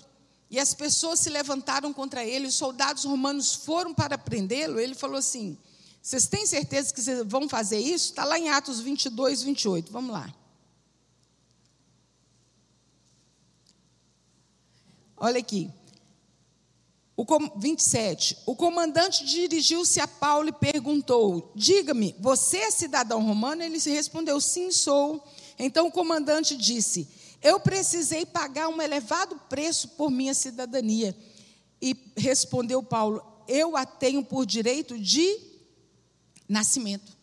[0.50, 5.18] e as pessoas se levantaram contra ele, os soldados romanos foram para prendê-lo, ele falou
[5.18, 5.58] assim:
[6.02, 8.12] Vocês têm certeza que vocês vão fazer isso?
[8.12, 9.92] Está lá em Atos 22, 28.
[9.92, 10.34] Vamos lá.
[15.18, 15.70] Olha aqui.
[17.18, 17.26] O
[17.58, 18.38] 27.
[18.46, 23.62] O comandante dirigiu-se a Paulo e perguntou: Diga-me, você é cidadão romano?
[23.62, 25.22] Ele se respondeu: Sim, sou.
[25.60, 27.10] Então o comandante disse:
[27.42, 31.16] Eu precisei pagar um elevado preço por minha cidadania.
[31.82, 35.40] E respondeu Paulo: Eu a tenho por direito de
[36.48, 37.16] nascimento.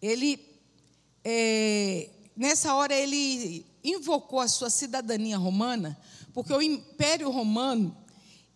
[0.00, 0.40] Ele,
[1.22, 5.98] é, nessa hora, ele invocou a sua cidadania romana,
[6.32, 7.96] porque o Império Romano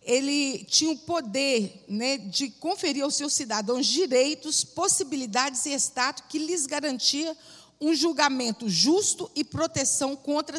[0.05, 6.37] ele tinha o poder né, de conferir aos seus cidadãos direitos, possibilidades e status que
[6.37, 7.35] lhes garantia
[7.79, 10.57] um julgamento justo e proteção contra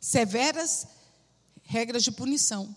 [0.00, 0.86] severas
[1.62, 2.74] regras de punição.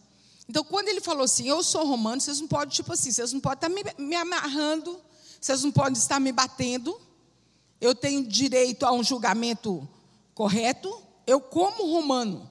[0.47, 3.39] Então, quando ele falou assim, eu sou romano, vocês não podem, tipo assim, vocês não
[3.39, 4.99] podem estar me, me amarrando,
[5.41, 6.99] vocês não podem estar me batendo,
[7.81, 9.87] eu tenho direito a um julgamento
[10.33, 12.49] correto, eu, como romano,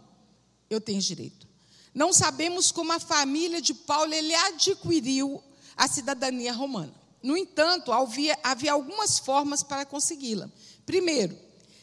[0.68, 1.46] eu tenho direito.
[1.94, 5.42] Não sabemos como a família de Paulo ele adquiriu
[5.76, 6.92] a cidadania romana.
[7.22, 10.50] No entanto, havia, havia algumas formas para consegui-la.
[10.86, 11.36] Primeiro,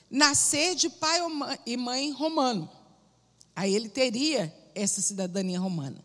[0.09, 1.19] nascer de pai
[1.65, 2.69] e mãe romano.
[3.55, 6.03] Aí ele teria essa cidadania romana.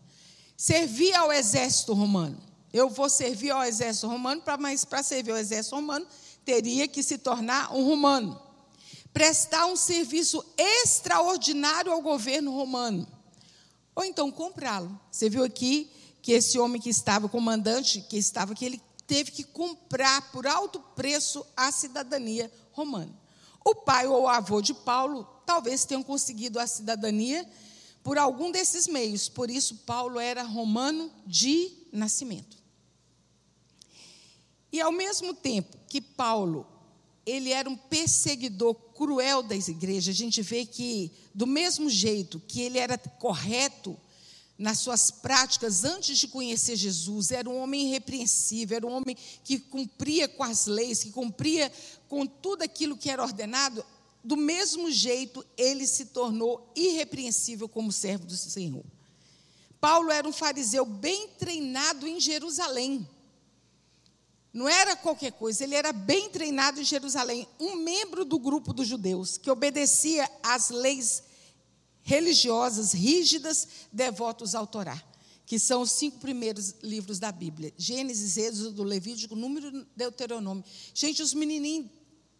[0.55, 2.37] Servir ao exército romano.
[2.73, 6.05] Eu vou servir ao exército romano, mas para servir ao exército romano,
[6.43, 8.41] teria que se tornar um romano.
[9.13, 13.07] Prestar um serviço extraordinário ao governo romano
[13.97, 14.97] ou então comprá-lo.
[15.11, 15.89] Você viu aqui
[16.21, 20.45] que esse homem que estava, o comandante que estava aqui, ele teve que comprar por
[20.45, 23.13] alto preço a cidadania romana.
[23.65, 27.45] O pai ou o avô de Paulo talvez tenham conseguido a cidadania
[28.03, 32.55] por algum desses meios, por isso Paulo era romano de nascimento.
[34.71, 36.65] E ao mesmo tempo que Paulo
[37.25, 40.15] ele era um perseguidor cruel das igrejas.
[40.15, 43.99] A gente vê que, do mesmo jeito que ele era correto
[44.57, 49.59] nas suas práticas antes de conhecer Jesus, era um homem irrepreensível, era um homem que
[49.59, 51.71] cumpria com as leis, que cumpria
[52.07, 53.85] com tudo aquilo que era ordenado,
[54.23, 58.83] do mesmo jeito ele se tornou irrepreensível como servo do Senhor.
[59.79, 63.07] Paulo era um fariseu bem treinado em Jerusalém.
[64.51, 68.87] Não era qualquer coisa, ele era bem treinado em Jerusalém, um membro do grupo dos
[68.87, 71.23] judeus, que obedecia às leis
[72.01, 75.01] religiosas rígidas, devotos ao Torá,
[75.45, 80.63] que são os cinco primeiros livros da Bíblia: Gênesis, Êxodo, Levítico, Número, Deuteronômio.
[80.93, 81.91] Gente, os menininhos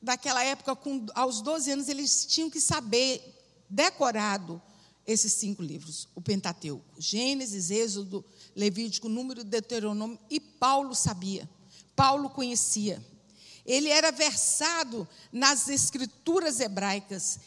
[0.01, 3.21] daquela época, com, aos 12 anos, eles tinham que saber,
[3.69, 4.61] decorado,
[5.07, 8.23] esses cinco livros, o Pentateuco: Gênesis, Êxodo,
[8.55, 11.49] Levítico, Número, Deuteronômio, e Paulo sabia.
[11.95, 13.03] Paulo conhecia.
[13.65, 17.39] Ele era versado nas escrituras hebraicas,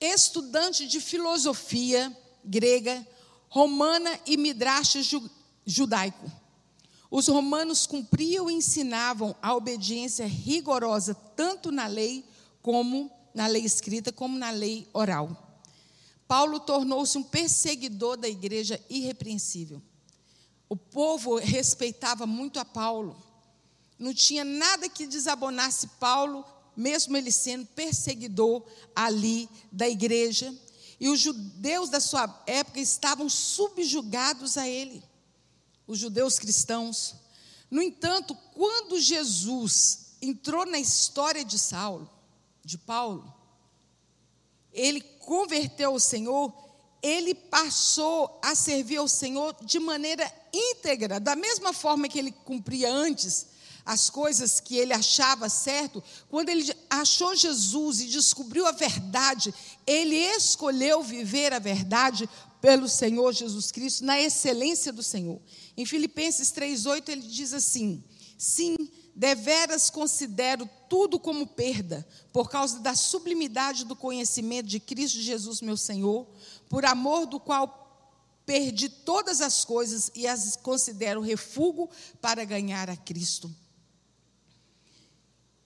[0.00, 3.06] estudante de filosofia grega,
[3.48, 4.96] romana e midrash
[5.64, 6.30] judaico.
[7.10, 12.24] Os romanos cumpriam e ensinavam a obediência rigorosa tanto na lei
[12.62, 15.46] como na lei escrita como na lei oral.
[16.26, 19.80] Paulo tornou-se um perseguidor da igreja irrepreensível.
[20.68, 23.16] O povo respeitava muito a Paulo.
[23.98, 26.44] Não tinha nada que desabonasse Paulo,
[26.76, 28.62] mesmo ele sendo perseguidor
[28.94, 30.52] ali da igreja.
[30.98, 35.02] E os judeus da sua época estavam subjugados a ele,
[35.86, 37.14] os judeus cristãos.
[37.70, 42.10] No entanto, quando Jesus entrou na história de Saulo,
[42.64, 43.32] de Paulo,
[44.72, 46.52] ele converteu o Senhor,
[47.02, 52.92] ele passou a servir ao Senhor de maneira íntegra, da mesma forma que ele cumpria
[52.92, 53.46] antes
[53.86, 59.54] as coisas que ele achava certo, quando ele achou Jesus e descobriu a verdade,
[59.86, 62.28] ele escolheu viver a verdade
[62.60, 65.40] pelo Senhor Jesus Cristo, na excelência do Senhor.
[65.76, 68.02] Em Filipenses 3,8 ele diz assim:
[68.38, 68.76] Sim,
[69.14, 75.76] deveras considero tudo como perda, por causa da sublimidade do conhecimento de Cristo Jesus, meu
[75.76, 76.26] Senhor,
[76.68, 77.84] por amor do qual
[78.46, 81.88] perdi todas as coisas e as considero refúgio
[82.20, 83.52] para ganhar a Cristo.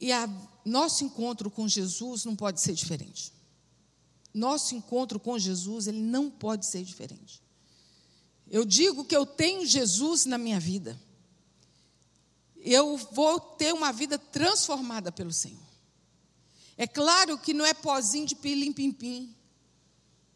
[0.00, 0.28] E a,
[0.64, 3.32] nosso encontro com Jesus não pode ser diferente.
[4.32, 7.42] Nosso encontro com Jesus, ele não pode ser diferente.
[8.50, 11.00] Eu digo que eu tenho Jesus na minha vida.
[12.56, 15.70] Eu vou ter uma vida transformada pelo Senhor.
[16.76, 19.34] É claro que não é pozinho de pilim-pim-pim.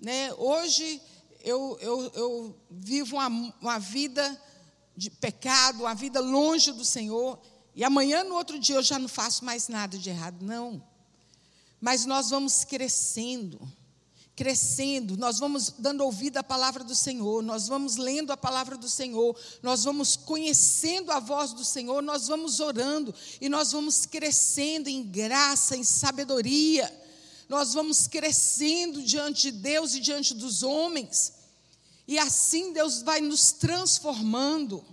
[0.00, 0.32] Né?
[0.34, 1.02] Hoje
[1.40, 3.28] eu, eu, eu vivo uma,
[3.60, 4.40] uma vida
[4.96, 7.40] de pecado, uma vida longe do Senhor
[7.74, 10.40] E amanhã, no outro dia, eu já não faço mais nada de errado.
[10.40, 10.82] Não.
[11.80, 13.60] Mas nós vamos crescendo,
[14.36, 18.88] crescendo, nós vamos dando ouvido à palavra do Senhor, nós vamos lendo a palavra do
[18.88, 24.88] Senhor, nós vamos conhecendo a voz do Senhor, nós vamos orando e nós vamos crescendo
[24.88, 26.92] em graça, em sabedoria,
[27.48, 31.32] nós vamos crescendo diante de Deus e diante dos homens,
[32.06, 34.84] e assim Deus vai nos transformando.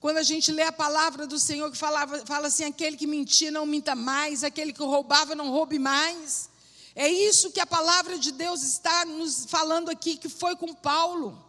[0.00, 3.52] Quando a gente lê a palavra do Senhor que falava, fala assim: aquele que mentia
[3.52, 6.50] não minta mais, aquele que roubava não roube mais.
[6.94, 11.42] É isso que a palavra de Deus está nos falando aqui, que foi com Paulo.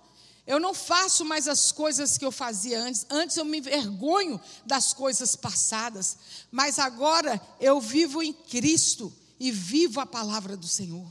[0.46, 3.06] Eu não faço mais as coisas que eu fazia antes.
[3.10, 6.18] Antes eu me envergonho das coisas passadas.
[6.52, 11.10] Mas agora eu vivo em Cristo e vivo a palavra do Senhor.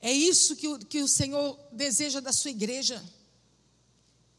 [0.00, 3.02] É isso que o, que o Senhor deseja da sua igreja.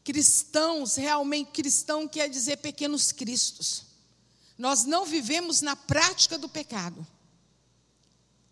[0.04, 3.84] Cristãos, realmente cristão quer dizer pequenos cristos.
[4.58, 7.06] Nós não vivemos na prática do pecado.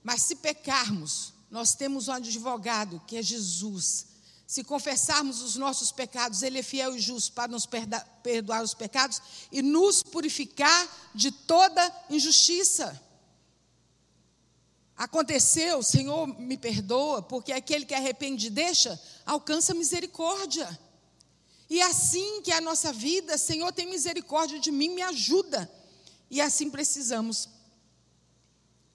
[0.03, 4.07] Mas se pecarmos, nós temos um advogado, que é Jesus.
[4.47, 7.67] Se confessarmos os nossos pecados, Ele é fiel e justo para nos
[8.23, 9.21] perdoar os pecados
[9.53, 13.01] e nos purificar de toda injustiça.
[14.97, 20.79] Aconteceu, Senhor, me perdoa, porque aquele que arrepende e deixa, alcança misericórdia.
[21.71, 25.71] E assim que é a nossa vida, Senhor, tem misericórdia de mim, me ajuda.
[26.29, 27.49] E assim precisamos,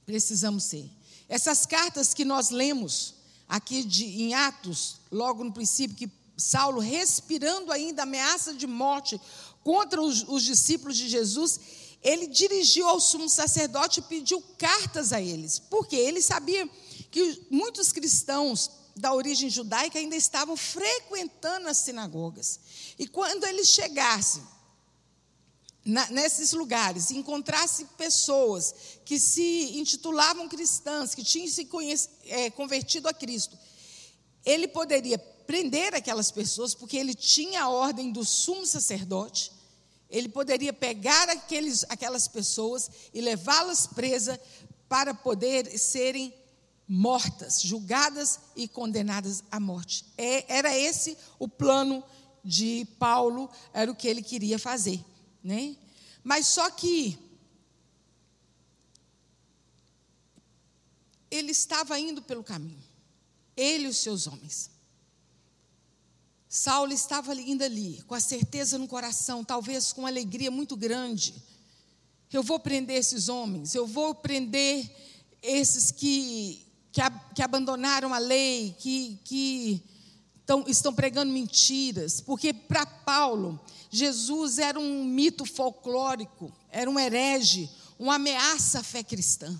[0.05, 0.91] precisamos ser.
[1.27, 3.15] Essas cartas que nós lemos
[3.47, 9.19] aqui de, em Atos, logo no princípio, que Saulo, respirando ainda ameaça de morte
[9.63, 11.59] contra os, os discípulos de Jesus,
[12.03, 16.69] ele dirigiu ao sumo sacerdote e pediu cartas a eles, porque ele sabia
[17.09, 22.59] que muitos cristãos da origem judaica ainda estavam frequentando as sinagogas.
[22.97, 24.43] E quando eles chegassem
[26.09, 28.73] nesses lugares, encontrassem pessoas
[29.05, 31.69] que se intitulavam cristãs, que tinham se
[32.25, 33.57] é, convertido a Cristo,
[34.43, 39.51] ele poderia prender aquelas pessoas, porque ele tinha a ordem do sumo sacerdote,
[40.09, 44.39] ele poderia pegar aqueles, aquelas pessoas e levá-las presas
[44.89, 46.33] para poder serem
[46.87, 50.05] mortas, julgadas e condenadas à morte.
[50.17, 52.03] É, era esse o plano
[52.43, 55.03] de Paulo, era o que ele queria fazer.
[55.43, 55.75] Né?
[56.23, 57.17] Mas só que
[61.35, 62.83] ele estava indo pelo caminho,
[63.55, 64.69] ele e os seus homens.
[66.47, 71.35] Saulo estava indo ali, com a certeza no coração, talvez com uma alegria muito grande.
[72.31, 74.89] Eu vou prender esses homens, eu vou prender
[75.41, 77.01] esses que que,
[77.35, 79.83] que abandonaram a lei, que, que
[80.45, 83.59] tão, estão pregando mentiras, porque para Paulo,
[83.91, 87.69] Jesus era um mito folclórico, era um herege,
[87.99, 89.59] uma ameaça à fé cristã.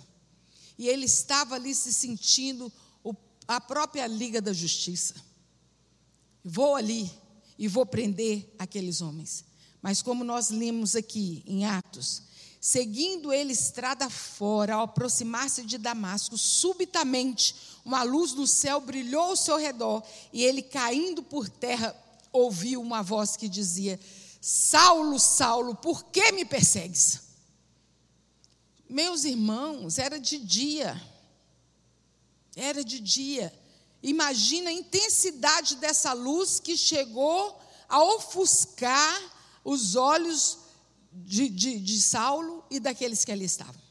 [0.78, 2.72] E ele estava ali se sentindo
[3.04, 3.14] o,
[3.48, 5.16] a própria Liga da Justiça.
[6.44, 7.10] Vou ali
[7.58, 9.46] e vou prender aqueles homens.
[9.82, 12.24] Mas como nós lemos aqui em Atos,
[12.66, 19.36] Seguindo ele estrada fora, ao aproximar-se de Damasco, subitamente uma luz no céu brilhou ao
[19.36, 20.02] seu redor,
[20.34, 21.96] e ele, caindo por terra,
[22.34, 24.00] ouviu uma voz que dizia:
[24.42, 27.25] Saulo, Saulo, por que me persegues?
[28.96, 30.96] Meus irmãos, era de dia.
[32.56, 33.54] Era de dia.
[34.02, 39.22] Imagina a intensidade dessa luz que chegou a ofuscar
[39.66, 40.60] os olhos
[41.12, 43.82] de, de, de Saulo e daqueles que ali estavam.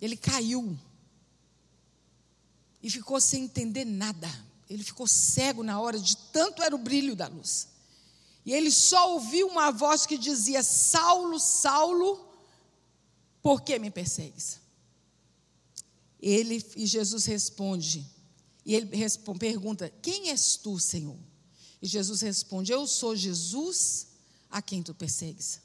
[0.00, 0.76] Ele caiu
[2.82, 4.28] e ficou sem entender nada.
[4.68, 7.68] Ele ficou cego na hora de tanto era o brilho da luz.
[8.44, 12.33] E ele só ouviu uma voz que dizia: Saulo, Saulo,
[13.44, 14.58] por que me persegues?
[16.18, 18.10] Ele e Jesus responde.
[18.64, 21.18] E ele responde, pergunta: Quem és tu, Senhor?
[21.82, 24.06] E Jesus responde: Eu sou Jesus
[24.50, 25.60] a quem tu persegues.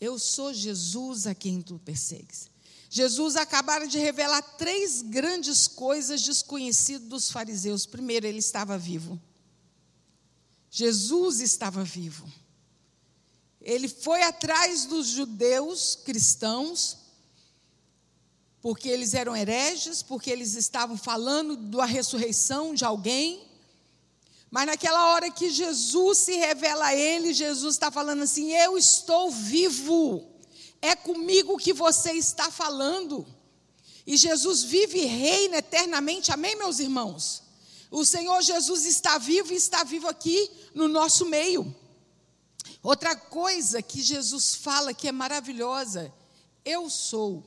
[0.00, 2.48] Eu sou Jesus a quem tu persegues.
[2.88, 7.84] Jesus acabara de revelar três grandes coisas desconhecidas dos fariseus.
[7.84, 9.20] Primeiro, ele estava vivo.
[10.70, 12.32] Jesus estava vivo.
[13.64, 16.98] Ele foi atrás dos judeus cristãos,
[18.60, 23.42] porque eles eram hereges, porque eles estavam falando da ressurreição de alguém.
[24.50, 29.30] Mas naquela hora que Jesus se revela a ele, Jesus está falando assim: Eu estou
[29.30, 30.28] vivo,
[30.82, 33.26] é comigo que você está falando.
[34.06, 37.42] E Jesus vive e reina eternamente, amém, meus irmãos?
[37.90, 41.74] O Senhor Jesus está vivo e está vivo aqui no nosso meio.
[42.84, 46.12] Outra coisa que Jesus fala que é maravilhosa,
[46.62, 47.42] eu sou.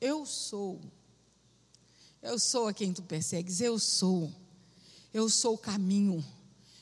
[0.00, 0.80] Eu sou.
[2.22, 4.32] Eu sou a quem tu persegues, eu sou.
[5.12, 6.24] Eu sou o caminho,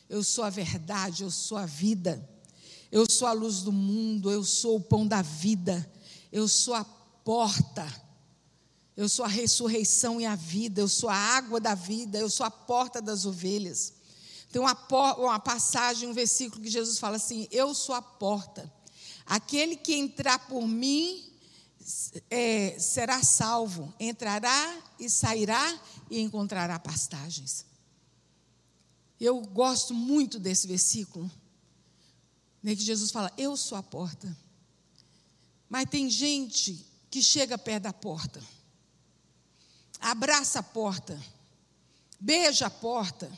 [0.08, 2.24] eu sou a verdade, eu sou a vida.
[2.92, 5.90] Eu sou a luz do mundo, eu sou o pão da vida,
[6.30, 7.92] eu sou a porta.
[8.96, 12.46] Eu sou a ressurreição e a vida, eu sou a água da vida, eu sou
[12.46, 13.94] a porta das ovelhas.
[14.50, 14.76] Tem uma,
[15.16, 18.72] uma passagem, um versículo que Jesus fala assim: Eu sou a porta.
[19.26, 21.30] Aquele que entrar por mim
[22.28, 25.80] é, será salvo, entrará e sairá
[26.10, 27.64] e encontrará pastagens.
[29.20, 31.30] Eu gosto muito desse versículo,
[32.62, 34.36] né, que Jesus fala: Eu sou a porta.
[35.68, 38.42] Mas tem gente que chega perto da porta
[40.00, 41.20] abraça a porta,
[42.18, 43.30] beija a porta,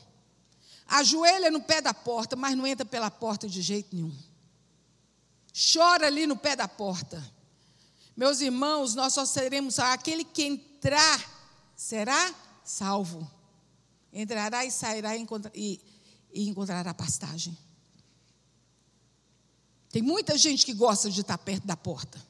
[0.93, 4.15] ajoelha no pé da porta, mas não entra pela porta de jeito nenhum.
[5.73, 7.23] Chora ali no pé da porta.
[8.15, 11.33] Meus irmãos, nós só seremos aquele que entrar
[11.75, 13.29] será salvo.
[14.13, 15.81] Entrará e sairá e,
[16.35, 17.57] encontrará pastagem.
[19.89, 22.23] Tem muita gente que gosta de estar perto da porta,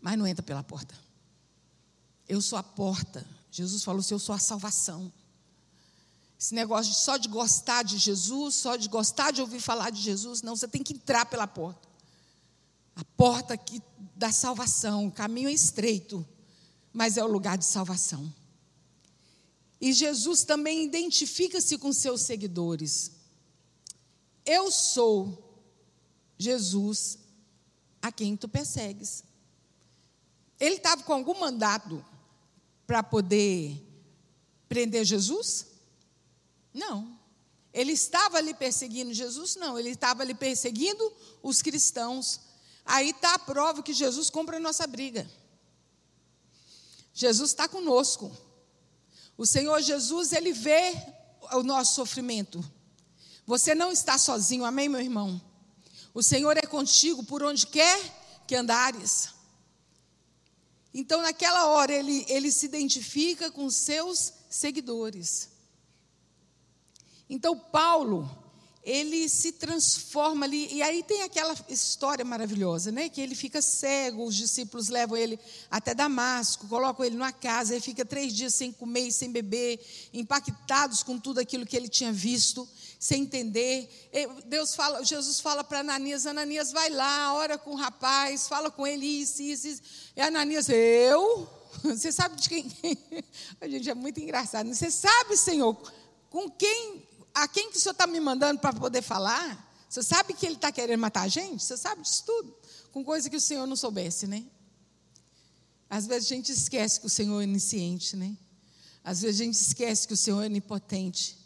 [0.00, 0.96] mas não entra pela porta.
[2.28, 3.26] Eu sou a porta.
[3.50, 5.12] Jesus falou assim: Eu sou a salvação.
[6.38, 10.00] Esse negócio de só de gostar de Jesus, só de gostar de ouvir falar de
[10.00, 11.88] Jesus, não, você tem que entrar pela porta.
[12.94, 13.82] A porta aqui
[14.14, 16.24] da salvação, o caminho é estreito,
[16.92, 18.32] mas é o lugar de salvação.
[19.80, 23.12] E Jesus também identifica-se com seus seguidores.
[24.44, 25.62] Eu sou
[26.36, 27.18] Jesus
[28.00, 29.24] a quem tu persegues.
[30.58, 32.04] Ele estava com algum mandato
[32.86, 33.80] para poder
[34.68, 35.67] prender Jesus?
[36.72, 37.18] Não.
[37.72, 39.56] Ele estava ali perseguindo Jesus?
[39.56, 39.78] Não.
[39.78, 41.12] Ele estava ali perseguindo
[41.42, 42.40] os cristãos.
[42.84, 45.28] Aí está a prova que Jesus compra a nossa briga.
[47.12, 48.30] Jesus está conosco.
[49.36, 50.94] O Senhor Jesus, ele vê
[51.52, 52.64] o nosso sofrimento.
[53.46, 55.40] Você não está sozinho, amém, meu irmão?
[56.12, 57.98] O Senhor é contigo por onde quer
[58.46, 59.28] que andares.
[60.92, 65.50] Então, naquela hora, ele, ele se identifica com seus seguidores.
[67.28, 68.28] Então, Paulo,
[68.82, 73.08] ele se transforma ali, e aí tem aquela história maravilhosa, né?
[73.08, 75.38] Que ele fica cego, os discípulos levam ele
[75.70, 79.78] até Damasco, colocam ele numa casa, ele fica três dias sem comer e sem beber,
[80.12, 82.66] impactados com tudo aquilo que ele tinha visto
[82.98, 84.10] sem entender.
[84.46, 88.86] Deus fala, Jesus fala para Ananias, Ananias, vai lá, ora com o rapaz, fala com
[88.86, 89.82] ele isso, isso, isso.
[90.16, 91.48] E Ananias, eu?
[91.84, 92.72] Você sabe de quem?
[93.60, 94.72] A gente é muito engraçado.
[94.72, 95.76] Você sabe, Senhor,
[96.30, 99.66] com quem, a quem que o Senhor está me mandando para poder falar?
[99.88, 101.64] Você sabe que ele está querendo matar a gente?
[101.64, 102.54] Você sabe disso tudo?
[102.92, 104.44] Com coisa que o Senhor não soubesse, né?
[105.88, 108.36] Às vezes a gente esquece que o Senhor é onisciente, né?
[109.02, 111.38] Às vezes a gente esquece que o Senhor é onipotente.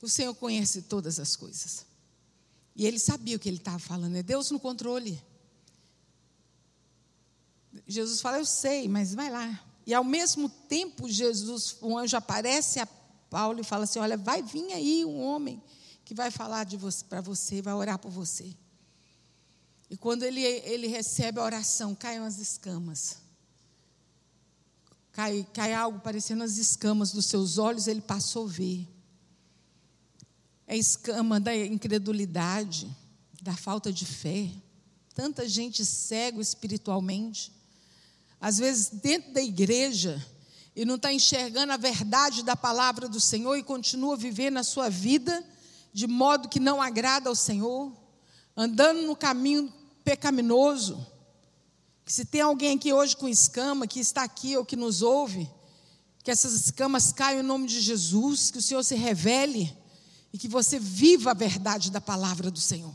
[0.00, 1.84] O Senhor conhece todas as coisas.
[2.76, 5.20] E ele sabia o que ele estava falando, é Deus no controle.
[7.86, 9.64] Jesus fala, eu sei, mas vai lá.
[9.86, 12.80] E ao mesmo tempo, Jesus, um anjo aparece
[13.30, 15.62] Paulo e fala assim: Olha, vai vir aí um homem
[16.04, 18.54] que vai falar você, para você, vai orar por você.
[19.88, 23.18] E quando ele, ele recebe a oração, caem as escamas.
[25.12, 28.96] Cai, cai algo parecendo as escamas dos seus olhos, ele passou a ver
[30.66, 32.90] é escama da incredulidade,
[33.40, 34.50] da falta de fé.
[35.14, 37.52] Tanta gente cego espiritualmente.
[38.40, 40.24] Às vezes, dentro da igreja,
[40.76, 44.90] e não está enxergando a verdade da palavra do Senhor e continua vivendo a sua
[44.90, 45.42] vida
[45.90, 47.90] de modo que não agrada ao Senhor,
[48.54, 49.72] andando no caminho
[50.04, 51.04] pecaminoso.
[52.04, 55.50] Que se tem alguém aqui hoje com escama, que está aqui ou que nos ouve,
[56.22, 59.74] que essas escamas caiam em nome de Jesus, que o Senhor se revele
[60.30, 62.94] e que você viva a verdade da palavra do Senhor.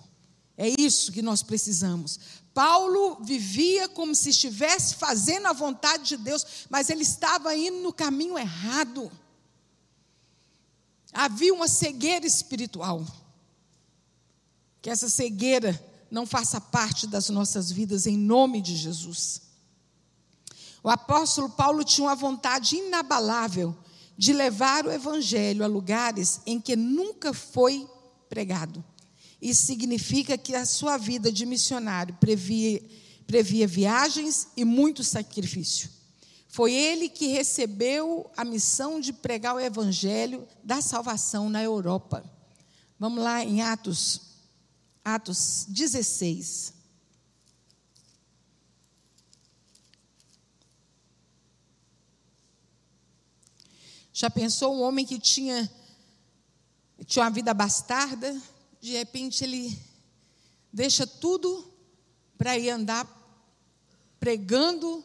[0.56, 2.20] É isso que nós precisamos.
[2.54, 7.94] Paulo vivia como se estivesse fazendo a vontade de Deus, mas ele estava indo no
[7.94, 9.12] caminho errado.
[11.14, 13.06] Havia uma cegueira espiritual.
[14.82, 15.80] Que essa cegueira
[16.10, 19.42] não faça parte das nossas vidas, em nome de Jesus.
[20.84, 23.76] O apóstolo Paulo tinha uma vontade inabalável
[24.18, 27.88] de levar o evangelho a lugares em que nunca foi
[28.28, 28.84] pregado.
[29.42, 32.82] Isso significa que a sua vida de missionário previa,
[33.26, 35.90] previa viagens e muito sacrifício.
[36.48, 42.24] Foi ele que recebeu a missão de pregar o evangelho da salvação na Europa,
[43.02, 44.22] Vamos lá em Atos,
[45.04, 46.72] Atos 16.
[54.14, 55.68] Já pensou um homem que tinha,
[57.08, 58.40] tinha uma vida bastarda,
[58.82, 59.80] de repente ele
[60.74, 61.66] deixa tudo
[62.38, 63.08] para ir andar
[64.20, 65.04] pregando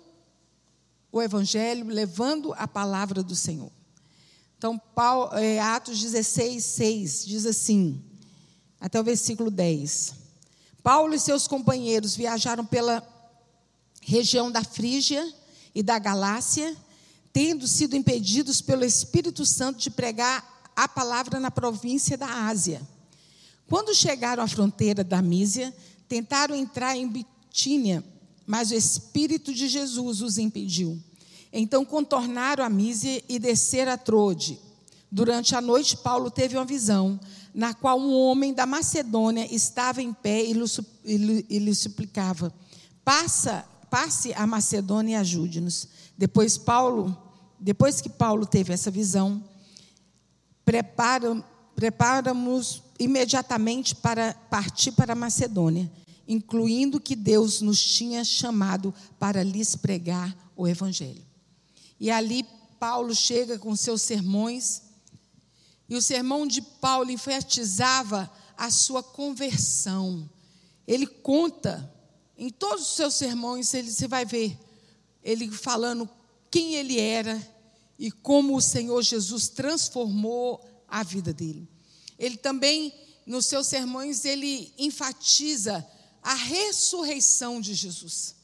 [1.12, 3.70] o Evangelho, levando a palavra do Senhor.
[4.58, 8.02] Então, Paulo, é, Atos 16, 6 diz assim,
[8.80, 10.14] até o versículo 10.
[10.82, 13.06] Paulo e seus companheiros viajaram pela
[14.00, 15.26] região da Frígia
[15.74, 16.76] e da Galácia
[17.32, 22.80] tendo sido impedidos pelo Espírito Santo de pregar a palavra na província da Ásia.
[23.68, 25.74] Quando chegaram à fronteira da Mísia,
[26.08, 28.04] tentaram entrar em Bitínia,
[28.46, 30.98] mas o Espírito de Jesus os impediu.
[31.52, 34.58] Então contornaram a Mísia e desceram a Trode.
[35.10, 37.18] Durante a noite, Paulo teve uma visão,
[37.54, 42.52] na qual um homem da Macedônia estava em pé e lhe suplicava:
[43.04, 45.88] Passa, passe a Macedônia e ajude-nos.
[46.18, 47.16] Depois Paulo
[47.58, 49.42] depois que Paulo teve essa visão,
[51.74, 55.90] preparamos imediatamente para partir para Macedônia,
[56.26, 61.24] incluindo que Deus nos tinha chamado para lhes pregar o Evangelho.
[62.00, 62.44] E ali
[62.78, 64.82] Paulo chega com seus sermões,
[65.88, 70.28] e o sermão de Paulo enfatizava a sua conversão.
[70.86, 71.92] Ele conta,
[72.36, 74.58] em todos os seus sermões, ele, você vai ver,
[75.22, 76.08] ele falando
[76.50, 77.40] quem ele era
[77.98, 81.68] e como o Senhor Jesus transformou a vida dele.
[82.18, 82.92] Ele também,
[83.26, 85.86] nos seus sermões, ele enfatiza
[86.22, 88.34] a ressurreição de Jesus.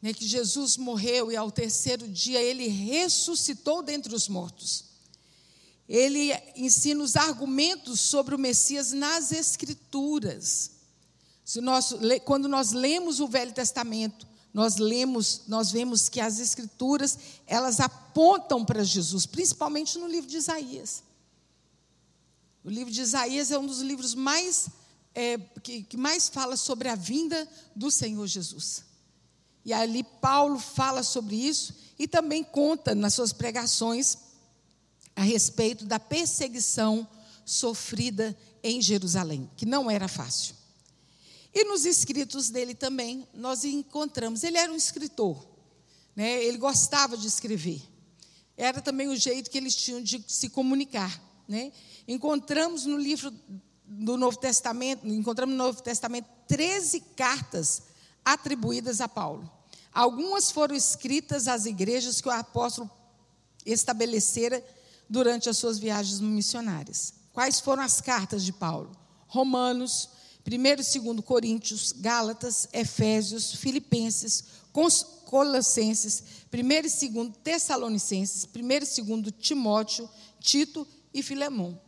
[0.00, 4.84] Né, que Jesus morreu e ao terceiro dia ele ressuscitou dentre os mortos.
[5.88, 10.70] Ele ensina os argumentos sobre o Messias nas Escrituras.
[11.56, 11.94] Nós,
[12.24, 18.64] quando nós lemos o Velho Testamento, nós lemos, nós vemos que as escrituras, elas apontam
[18.64, 21.02] para Jesus, principalmente no livro de Isaías.
[22.68, 24.68] O livro de Isaías é um dos livros mais
[25.14, 28.84] é, que, que mais fala sobre a vinda do Senhor Jesus.
[29.64, 34.18] E ali Paulo fala sobre isso e também conta nas suas pregações
[35.16, 37.08] a respeito da perseguição
[37.42, 40.54] sofrida em Jerusalém, que não era fácil.
[41.54, 44.44] E nos escritos dele também nós encontramos.
[44.44, 45.42] Ele era um escritor,
[46.14, 46.44] né?
[46.44, 47.80] ele gostava de escrever.
[48.58, 51.27] Era também o jeito que eles tinham de se comunicar.
[51.48, 51.72] Né?
[52.06, 53.32] Encontramos no livro
[53.86, 57.84] do Novo Testamento, encontramos no Novo Testamento 13 cartas
[58.22, 59.50] atribuídas a Paulo.
[59.90, 62.90] Algumas foram escritas às igrejas que o apóstolo
[63.64, 64.62] estabelecera
[65.08, 67.14] durante as suas viagens missionárias.
[67.32, 68.92] Quais foram as cartas de Paulo?
[69.26, 70.10] Romanos,
[70.46, 74.44] 1 e 2 Coríntios, Gálatas, Efésios, Filipenses,
[75.24, 76.22] Colossenses,
[76.52, 78.80] 1 e 2 Tessalonicenses, 1 e
[79.20, 80.08] 2 Timóteo,
[80.40, 80.86] Tito
[81.18, 81.80] e Filemão.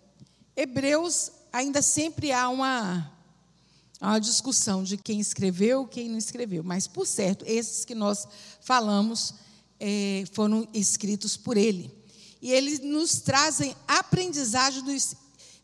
[0.56, 3.12] Hebreus ainda sempre há uma,
[4.00, 8.26] uma discussão de quem escreveu, quem não escreveu, mas por certo, esses que nós
[8.60, 9.34] falamos
[9.78, 11.90] é, foram escritos por ele.
[12.42, 14.92] E eles nos trazem aprendizagem do,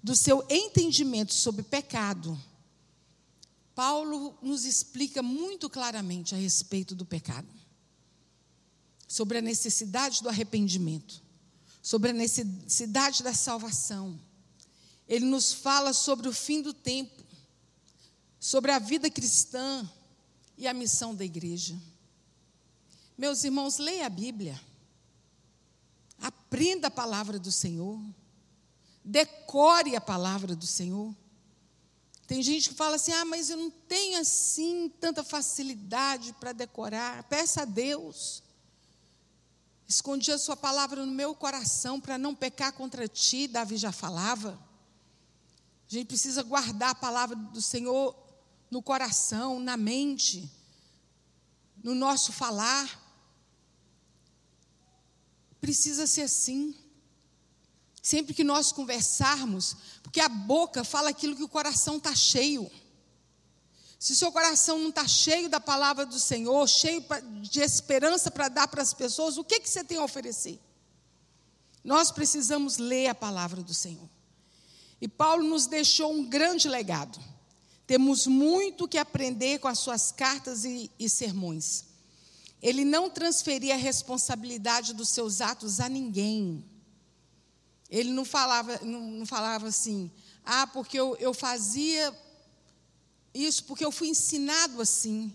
[0.03, 2.39] do seu entendimento sobre pecado
[3.77, 7.47] Paulo nos explica muito claramente a respeito do pecado,
[9.07, 11.23] sobre a necessidade do arrependimento,
[11.87, 14.19] sobre a necessidade da salvação.
[15.07, 17.23] Ele nos fala sobre o fim do tempo,
[18.41, 19.89] sobre a vida cristã
[20.59, 21.81] e a missão da igreja.
[23.17, 24.61] Meus irmãos, leia a Bíblia,
[26.19, 28.01] aprenda a palavra do Senhor,
[29.05, 31.15] decore a palavra do Senhor.
[32.27, 37.23] Tem gente que fala assim: ah, mas eu não tenho assim tanta facilidade para decorar.
[37.29, 38.43] Peça a Deus.
[39.89, 44.59] Escondi a sua palavra no meu coração para não pecar contra ti, Davi já falava.
[45.89, 48.17] A gente precisa guardar a palavra do Senhor
[48.69, 50.51] no coração, na mente,
[51.83, 53.01] no nosso falar.
[55.61, 56.75] Precisa ser assim.
[58.03, 62.71] Sempre que nós conversarmos, porque a boca fala aquilo que o coração está cheio.
[63.99, 67.03] Se o seu coração não está cheio da palavra do Senhor, cheio
[67.43, 70.61] de esperança para dar para as pessoas, o que, que você tem a oferecer?
[71.83, 74.09] Nós precisamos ler a palavra do Senhor.
[75.01, 77.19] E Paulo nos deixou um grande legado.
[77.87, 81.85] Temos muito que aprender com as suas cartas e, e sermões.
[82.61, 86.65] Ele não transferia a responsabilidade dos seus atos a ninguém.
[87.89, 90.11] Ele não falava, não, não falava assim,
[90.45, 92.13] Ah, porque eu, eu fazia
[93.37, 95.33] isso, porque eu fui ensinado assim.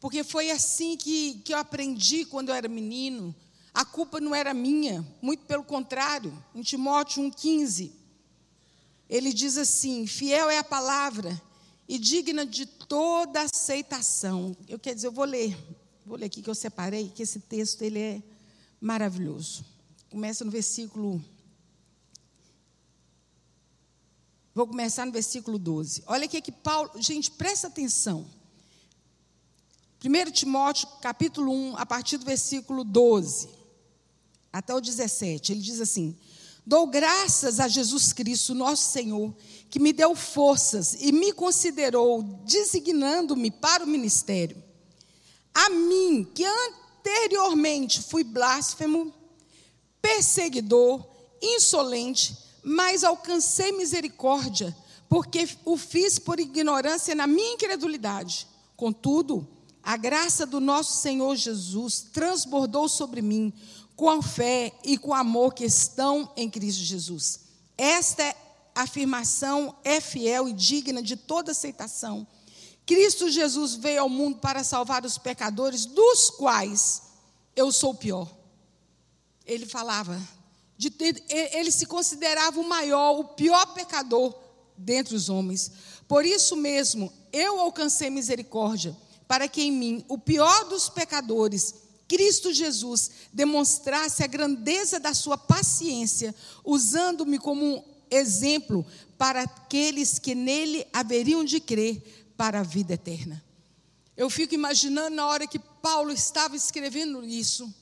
[0.00, 3.34] Porque foi assim que, que eu aprendi quando eu era menino.
[3.72, 6.32] A culpa não era minha, muito pelo contrário.
[6.54, 7.90] Em Timóteo 1,15,
[9.08, 11.40] ele diz assim: Fiel é a palavra
[11.88, 14.56] e digna de toda aceitação.
[14.68, 15.56] Eu quero dizer, eu vou ler,
[16.04, 18.22] vou ler aqui que eu separei, que esse texto ele é
[18.80, 19.64] maravilhoso.
[20.10, 21.22] Começa no versículo.
[24.54, 26.04] Vou começar no versículo 12.
[26.06, 28.24] Olha aqui que Paulo, gente, presta atenção.
[30.04, 33.48] 1 Timóteo, capítulo 1, a partir do versículo 12
[34.52, 36.16] até o 17, ele diz assim:
[36.64, 39.34] Dou graças a Jesus Cristo, nosso Senhor,
[39.68, 44.62] que me deu forças e me considerou, designando-me para o ministério.
[45.52, 49.12] A mim, que anteriormente fui blasfemo,
[50.00, 51.04] perseguidor,
[51.42, 54.74] insolente, mas alcancei misericórdia,
[55.08, 58.48] porque o fiz por ignorância na minha incredulidade.
[58.76, 59.46] Contudo,
[59.82, 63.52] a graça do nosso Senhor Jesus transbordou sobre mim
[63.94, 67.40] com a fé e com o amor que estão em Cristo Jesus.
[67.76, 68.34] Esta
[68.74, 72.26] afirmação é fiel e digna de toda aceitação.
[72.86, 77.02] Cristo Jesus veio ao mundo para salvar os pecadores, dos quais
[77.54, 78.28] eu sou o pior.
[79.46, 80.20] Ele falava,
[80.76, 84.34] de ter, ele se considerava o maior, o pior pecador
[84.76, 85.70] dentre os homens.
[86.08, 88.96] Por isso mesmo, eu alcancei misericórdia,
[89.26, 91.74] para que em mim, o pior dos pecadores,
[92.06, 98.84] Cristo Jesus demonstrasse a grandeza da sua paciência, usando-me como um exemplo
[99.16, 103.42] para aqueles que nele haveriam de crer para a vida eterna.
[104.16, 107.72] Eu fico imaginando na hora que Paulo estava escrevendo isso,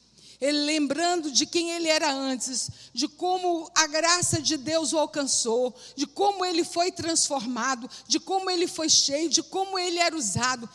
[0.42, 5.72] ele lembrando de quem ele era antes, de como a graça de Deus o alcançou,
[5.94, 10.68] de como ele foi transformado, de como ele foi cheio, de como ele era usado.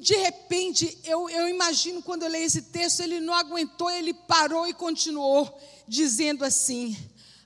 [0.00, 4.64] De repente, eu, eu imagino quando eu leio esse texto, ele não aguentou, ele parou
[4.64, 6.96] e continuou, dizendo assim: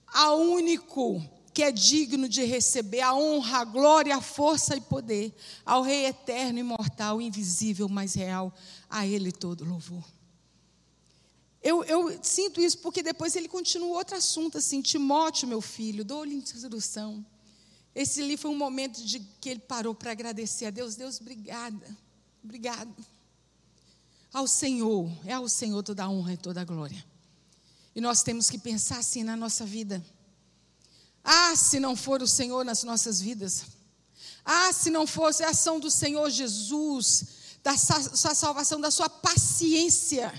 [0.08, 1.22] a único
[1.54, 5.34] que é digno de receber a honra, a glória, a força e poder,
[5.64, 8.52] ao Rei eterno, imortal, invisível, mas real,
[8.90, 10.17] a Ele todo louvor.
[11.62, 16.34] Eu, eu, sinto isso porque depois ele continua outro assunto, assim, Timóteo, meu filho, dou-lhe
[16.34, 17.24] instrução.
[17.94, 20.94] Esse ali foi um momento de que ele parou para agradecer a Deus.
[20.94, 21.96] Deus, obrigada.
[22.44, 22.94] Obrigado.
[24.32, 27.04] Ao Senhor, é ao Senhor toda a honra e toda a glória.
[27.94, 30.04] E nós temos que pensar assim na nossa vida.
[31.24, 33.64] Ah, se não for o Senhor nas nossas vidas.
[34.44, 37.26] Ah, se não fosse a ação do Senhor Jesus,
[37.62, 40.32] da sua salvação, da sua paciência.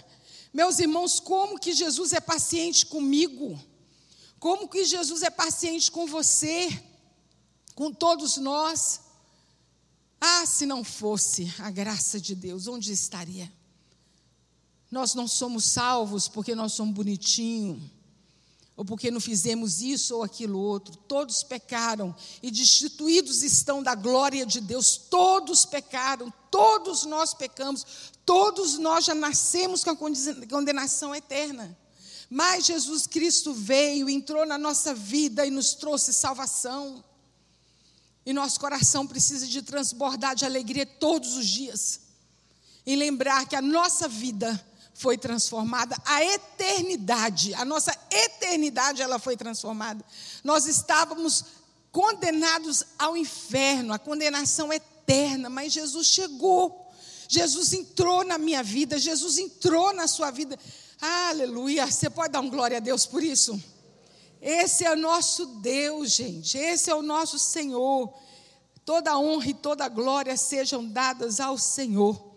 [0.53, 3.59] Meus irmãos, como que Jesus é paciente comigo?
[4.39, 6.83] Como que Jesus é paciente com você?
[7.75, 9.01] Com todos nós?
[10.19, 13.51] Ah, se não fosse a graça de Deus, onde estaria?
[14.91, 17.81] Nós não somos salvos porque nós somos bonitinhos,
[18.79, 20.95] ou porque não fizemos isso ou aquilo outro.
[20.95, 24.95] Todos pecaram e destituídos estão da glória de Deus.
[24.95, 27.85] Todos pecaram, todos nós pecamos,
[28.25, 31.77] todos nós já nascemos com a condenação eterna.
[32.29, 37.03] Mas Jesus Cristo veio, entrou na nossa vida e nos trouxe salvação.
[38.25, 41.99] E nosso coração precisa de transbordar de alegria todos os dias.
[42.85, 44.68] E lembrar que a nossa vida
[44.99, 50.03] foi transformada, a eternidade, a nossa eternidade ela foi transformada.
[50.43, 51.45] Nós estávamos
[51.89, 56.85] condenados ao inferno, a condenação eterna, mas Jesus chegou.
[57.29, 60.59] Jesus entrou na minha vida, Jesus entrou na sua vida.
[60.99, 61.89] Aleluia!
[61.89, 63.57] Você pode dar um glória a Deus por isso?
[64.41, 66.57] Esse é o nosso Deus, gente.
[66.57, 68.13] Esse é o nosso Senhor.
[68.83, 72.28] Toda honra e toda glória sejam dadas ao Senhor.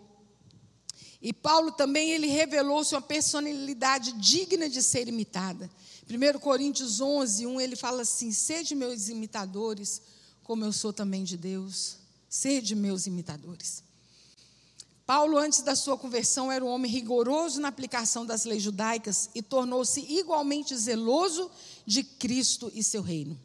[1.22, 5.70] E Paulo também ele revelou sua personalidade digna de ser imitada.
[6.10, 10.02] 1 Coríntios 11, 1, ele fala assim: Sede meus imitadores,
[10.42, 11.98] como eu sou também de Deus.
[12.28, 13.84] Sede meus imitadores.
[15.06, 19.42] Paulo, antes da sua conversão, era um homem rigoroso na aplicação das leis judaicas e
[19.42, 21.50] tornou-se igualmente zeloso
[21.86, 23.38] de Cristo e seu reino.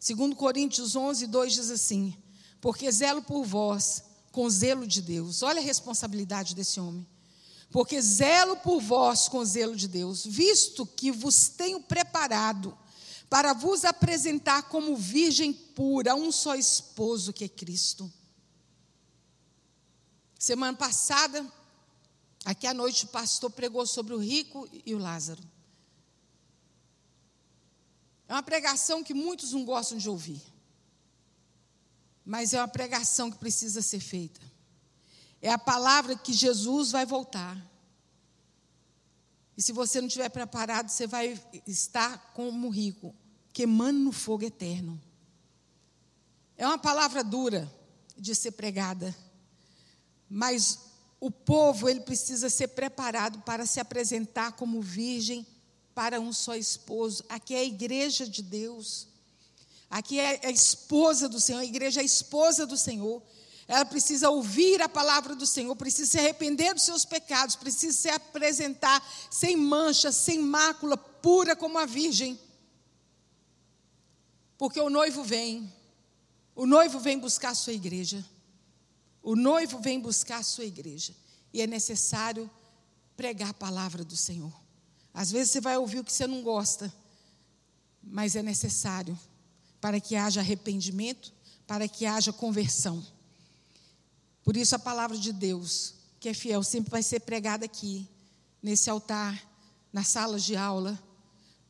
[0.00, 2.16] Segundo Coríntios 11, 2 diz assim:
[2.62, 4.02] Porque zelo por vós
[4.34, 5.44] com zelo de Deus.
[5.44, 7.06] Olha a responsabilidade desse homem.
[7.70, 12.76] Porque zelo por vós com zelo de Deus, visto que vos tenho preparado
[13.30, 18.12] para vos apresentar como virgem pura, um só esposo que é Cristo.
[20.36, 21.46] Semana passada,
[22.44, 25.42] aqui à noite, o pastor pregou sobre o rico e o Lázaro.
[28.28, 30.42] É uma pregação que muitos não gostam de ouvir.
[32.24, 34.40] Mas é uma pregação que precisa ser feita.
[35.42, 37.56] É a palavra que Jesus vai voltar.
[39.56, 43.14] E se você não estiver preparado, você vai estar como rico,
[43.52, 45.00] queimando no fogo eterno.
[46.56, 47.70] É uma palavra dura
[48.16, 49.14] de ser pregada,
[50.28, 50.78] mas
[51.20, 55.46] o povo ele precisa ser preparado para se apresentar como virgem
[55.94, 57.24] para um só esposo.
[57.28, 59.08] Aqui é a igreja de Deus.
[59.90, 63.22] Aqui é a esposa do Senhor, a igreja é a esposa do Senhor.
[63.66, 68.08] Ela precisa ouvir a palavra do Senhor, precisa se arrepender dos seus pecados, precisa se
[68.10, 72.38] apresentar sem mancha, sem mácula, pura como a virgem.
[74.58, 75.72] Porque o noivo vem,
[76.54, 78.24] o noivo vem buscar a sua igreja.
[79.22, 81.14] O noivo vem buscar a sua igreja.
[81.52, 82.50] E é necessário
[83.16, 84.52] pregar a palavra do Senhor.
[85.12, 86.92] Às vezes você vai ouvir o que você não gosta,
[88.02, 89.18] mas é necessário
[89.84, 91.30] para que haja arrependimento,
[91.66, 93.06] para que haja conversão.
[94.42, 98.08] Por isso a palavra de Deus, que é fiel, sempre vai ser pregada aqui,
[98.62, 99.46] nesse altar,
[99.92, 100.98] nas salas de aula,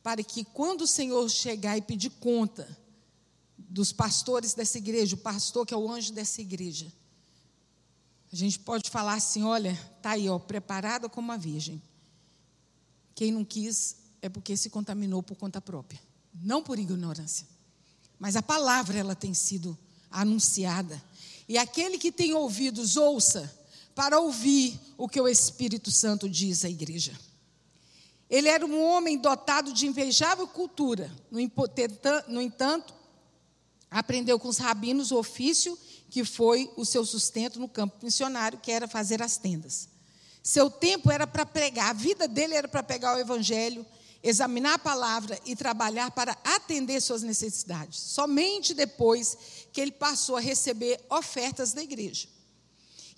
[0.01, 2.65] para que quando o Senhor chegar e pedir conta
[3.57, 6.89] dos pastores dessa igreja, o pastor que é o anjo dessa igreja,
[8.31, 11.81] a gente pode falar assim: olha, está aí, ó, preparada como a virgem.
[13.13, 15.99] Quem não quis é porque se contaminou por conta própria,
[16.33, 17.54] não por ignorância.
[18.19, 19.77] Mas a palavra ela tem sido
[20.09, 21.01] anunciada.
[21.47, 23.53] E aquele que tem ouvidos, ouça
[23.93, 27.13] para ouvir o que o Espírito Santo diz à igreja.
[28.29, 31.11] Ele era um homem dotado de invejável cultura.
[31.29, 32.93] No entanto,
[33.89, 35.77] aprendeu com os rabinos o ofício
[36.09, 39.89] que foi o seu sustento no campo missionário, que era fazer as tendas.
[40.41, 43.85] Seu tempo era para pregar, a vida dele era para pegar o evangelho,
[44.25, 47.99] examinar a palavra e trabalhar para atender suas necessidades.
[47.99, 49.37] Somente depois
[49.71, 52.27] que ele passou a receber ofertas da igreja.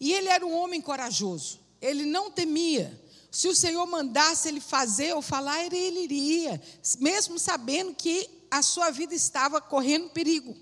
[0.01, 3.01] E ele era um homem corajoso, ele não temia.
[3.31, 6.61] Se o Senhor mandasse ele fazer ou falar, ele iria,
[6.99, 10.57] mesmo sabendo que a sua vida estava correndo perigo.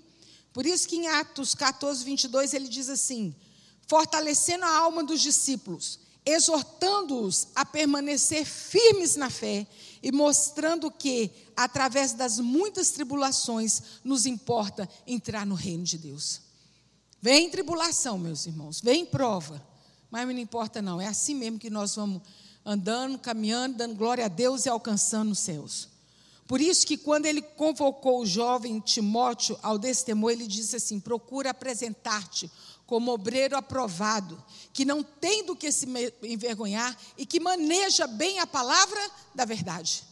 [0.52, 3.34] Por isso que em Atos 14, 22, ele diz assim:
[3.88, 9.66] fortalecendo a alma dos discípulos, exortando-os a permanecer firmes na fé
[10.06, 16.42] e mostrando que, através das muitas tribulações, nos importa entrar no reino de Deus.
[17.20, 19.60] Vem tribulação, meus irmãos, vem prova,
[20.08, 22.22] mas não importa não, é assim mesmo que nós vamos
[22.64, 25.88] andando, caminhando, dando glória a Deus e alcançando os céus.
[26.46, 31.50] Por isso que quando ele convocou o jovem Timóteo ao destemo, ele disse assim: procura
[31.50, 32.48] apresentar-te
[32.86, 35.86] como obreiro aprovado, que não tem do que se
[36.22, 39.00] envergonhar e que maneja bem a palavra
[39.34, 40.04] da verdade.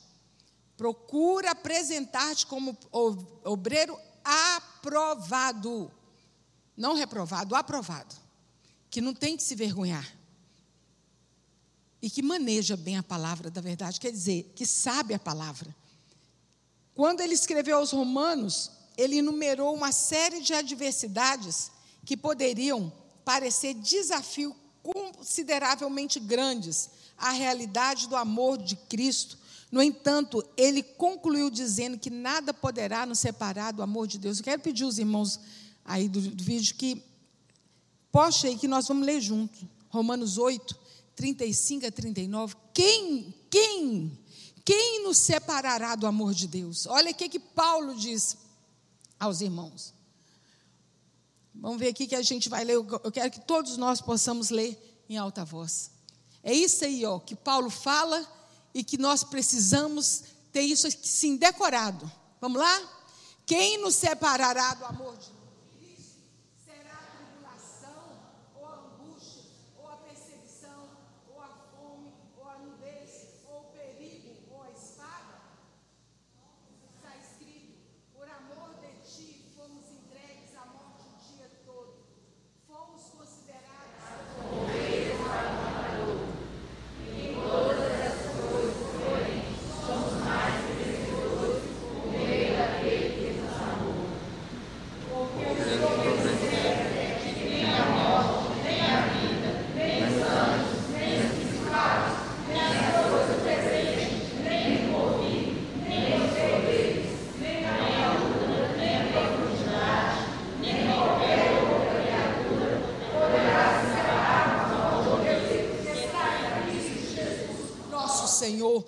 [0.76, 2.76] Procura apresentar-te como
[3.44, 5.90] obreiro aprovado,
[6.76, 8.16] não reprovado, aprovado,
[8.90, 10.12] que não tem que se vergonhar
[12.02, 15.74] e que maneja bem a palavra da verdade, quer dizer, que sabe a palavra.
[16.94, 21.70] Quando ele escreveu aos Romanos, ele enumerou uma série de adversidades
[22.04, 22.92] que poderiam
[23.24, 29.38] parecer desafio consideravelmente grandes à realidade do amor de Cristo.
[29.72, 34.38] No entanto, ele concluiu dizendo que nada poderá nos separar do amor de Deus.
[34.38, 35.40] Eu quero pedir aos irmãos
[35.84, 37.02] aí do, do vídeo que
[38.12, 39.68] poste aí que nós vamos ler junto.
[39.88, 40.78] Romanos 8,
[41.16, 42.54] 35 a 39.
[42.72, 44.18] Quem, quem,
[44.64, 46.86] quem nos separará do amor de Deus?
[46.86, 48.36] Olha o que Paulo diz
[49.18, 49.94] aos irmãos.
[51.54, 52.74] Vamos ver aqui que a gente vai ler.
[52.74, 55.90] Eu quero que todos nós possamos ler em alta voz.
[56.42, 58.26] É isso aí, ó, que Paulo fala
[58.74, 62.10] e que nós precisamos ter isso sim decorado.
[62.40, 62.90] Vamos lá?
[63.46, 65.32] Quem nos separará do amor de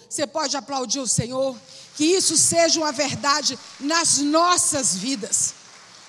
[0.09, 1.57] Você pode aplaudir o Senhor?
[1.94, 5.54] Que isso seja uma verdade nas nossas vidas.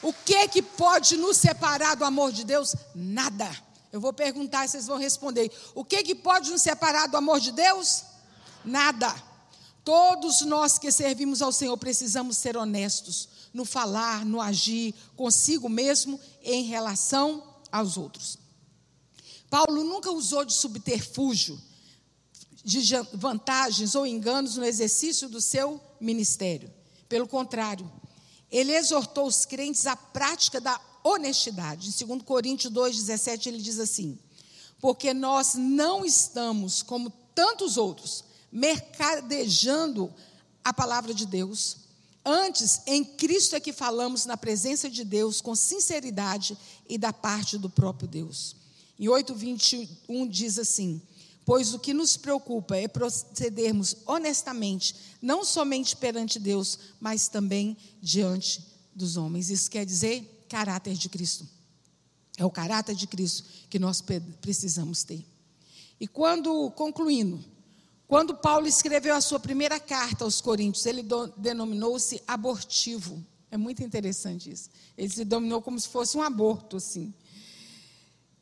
[0.02, 2.76] O que que pode nos separar do amor de Deus?
[2.94, 3.50] Nada.
[3.92, 5.52] Eu vou perguntar e vocês vão responder.
[5.74, 8.04] O que que pode nos separar do amor de Deus?
[8.64, 9.14] Nada.
[9.84, 16.20] Todos nós que servimos ao Senhor precisamos ser honestos no falar, no agir, consigo mesmo
[16.44, 17.42] em relação
[17.72, 18.38] aos outros.
[19.50, 21.60] Paulo nunca usou de subterfúgio,
[22.68, 22.82] de
[23.14, 26.70] vantagens ou enganos no exercício do seu ministério.
[27.08, 27.90] Pelo contrário,
[28.52, 31.88] ele exortou os crentes à prática da honestidade.
[31.88, 34.20] Em 2 Coríntios 2,17, ele diz assim:
[34.82, 40.14] Porque nós não estamos, como tantos outros, mercadejando
[40.62, 41.78] a palavra de Deus.
[42.26, 46.58] Antes, em Cristo é que falamos na presença de Deus com sinceridade
[46.90, 48.58] e da parte do próprio Deus.
[49.00, 51.02] Em 8,21 diz assim:
[51.48, 58.62] Pois o que nos preocupa é procedermos honestamente, não somente perante Deus, mas também diante
[58.94, 59.50] dos homens.
[59.50, 61.48] Isso quer dizer caráter de Cristo.
[62.38, 64.04] É o caráter de Cristo que nós
[64.42, 65.26] precisamos ter.
[65.98, 67.40] E quando, concluindo,
[68.10, 71.02] quando Paulo escreveu a sua primeira carta aos Coríntios, ele
[71.38, 73.26] denominou-se abortivo.
[73.50, 74.70] É muito interessante isso.
[74.98, 77.14] Ele se dominou como se fosse um aborto, assim.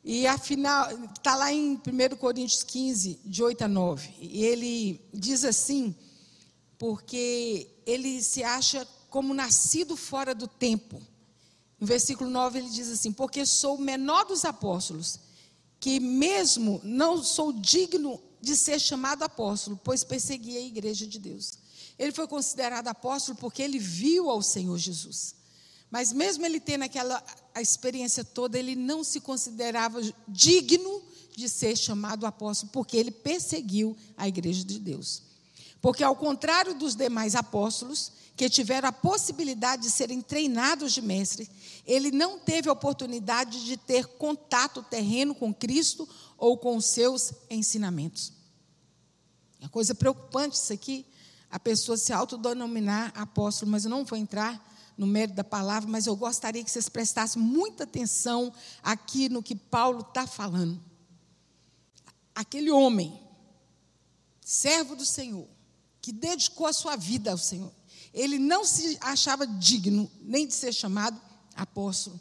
[0.08, 4.08] E afinal, está lá em 1 Coríntios 15, de 8 a 9.
[4.20, 5.92] E ele diz assim,
[6.78, 11.02] porque ele se acha como nascido fora do tempo.
[11.80, 15.18] No versículo 9 ele diz assim: Porque sou o menor dos apóstolos,
[15.80, 21.58] que mesmo não sou digno de ser chamado apóstolo, pois persegui a igreja de Deus.
[21.98, 25.34] Ele foi considerado apóstolo porque ele viu ao Senhor Jesus.
[25.90, 27.20] Mas mesmo ele tendo aquela
[27.56, 31.02] a experiência toda, ele não se considerava digno
[31.34, 35.22] de ser chamado apóstolo, porque ele perseguiu a igreja de Deus.
[35.80, 41.48] Porque, ao contrário dos demais apóstolos, que tiveram a possibilidade de serem treinados de mestre,
[41.86, 47.32] ele não teve a oportunidade de ter contato terreno com Cristo ou com os seus
[47.48, 48.34] ensinamentos.
[49.62, 51.06] É coisa preocupante isso aqui,
[51.50, 54.62] a pessoa se autodenominar apóstolo, mas não vou entrar
[54.96, 59.54] no mérito da palavra, mas eu gostaria que vocês prestassem muita atenção aqui no que
[59.54, 60.82] Paulo está falando.
[62.34, 63.20] Aquele homem,
[64.40, 65.46] servo do Senhor,
[66.00, 67.72] que dedicou a sua vida ao Senhor,
[68.12, 71.20] ele não se achava digno nem de ser chamado
[71.54, 72.18] apóstolo.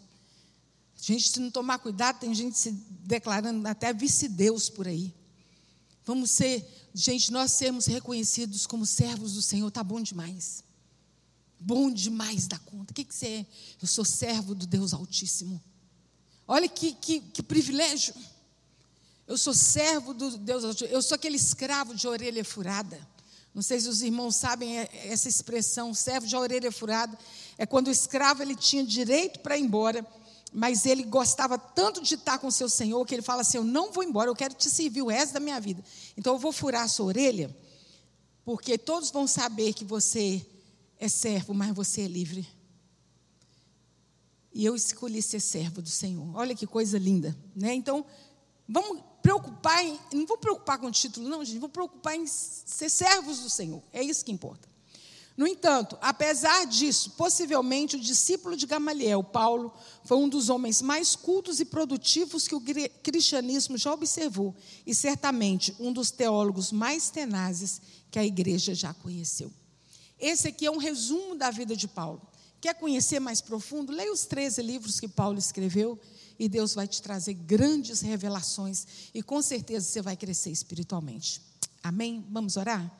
[0.98, 5.14] Gente, se não tomar cuidado, tem gente se declarando até vice-deus por aí.
[6.04, 10.65] Vamos ser, gente, nós sermos reconhecidos como servos do Senhor, está bom demais
[11.60, 12.92] bom demais da conta.
[12.92, 13.46] O que, que você é?
[13.82, 15.62] Eu sou servo do Deus Altíssimo.
[16.48, 18.14] Olha que, que, que privilégio.
[19.28, 20.96] Eu sou servo do Deus Altíssimo.
[20.96, 23.00] Eu sou aquele escravo de orelha furada.
[23.54, 27.18] Não sei se os irmãos sabem essa expressão, servo de orelha furada.
[27.58, 30.06] É quando o escravo ele tinha direito para ir embora,
[30.52, 33.92] mas ele gostava tanto de estar com seu senhor que ele fala assim: Eu não
[33.94, 35.82] vou embora, eu quero te servir o resto da minha vida.
[36.18, 37.56] Então eu vou furar a sua orelha,
[38.44, 40.46] porque todos vão saber que você
[41.06, 42.48] é servo, mas você é livre.
[44.54, 46.36] E eu escolhi ser servo do Senhor.
[46.36, 47.74] Olha que coisa linda, né?
[47.74, 48.06] Então,
[48.68, 52.90] vamos preocupar em, não vou preocupar com o título, não, gente, vou preocupar em ser
[52.90, 53.82] servos do Senhor.
[53.92, 54.68] É isso que importa.
[55.36, 59.74] No entanto, apesar disso, possivelmente o discípulo de Gamaliel, Paulo,
[60.06, 62.64] foi um dos homens mais cultos e produtivos que o
[63.04, 69.52] cristianismo já observou, e certamente um dos teólogos mais tenazes que a igreja já conheceu.
[70.20, 72.22] Esse aqui é um resumo da vida de Paulo.
[72.62, 73.92] Quer conhecer mais profundo?
[73.92, 76.00] Leia os 13 livros que Paulo escreveu
[76.40, 81.42] e Deus vai te trazer grandes revelações e com certeza você vai crescer espiritualmente.
[81.84, 82.26] Amém?
[82.30, 82.92] Vamos orar?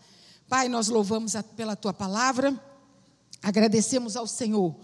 [0.48, 2.60] Pai, nós louvamos pela tua palavra,
[3.42, 4.76] agradecemos ao Senhor,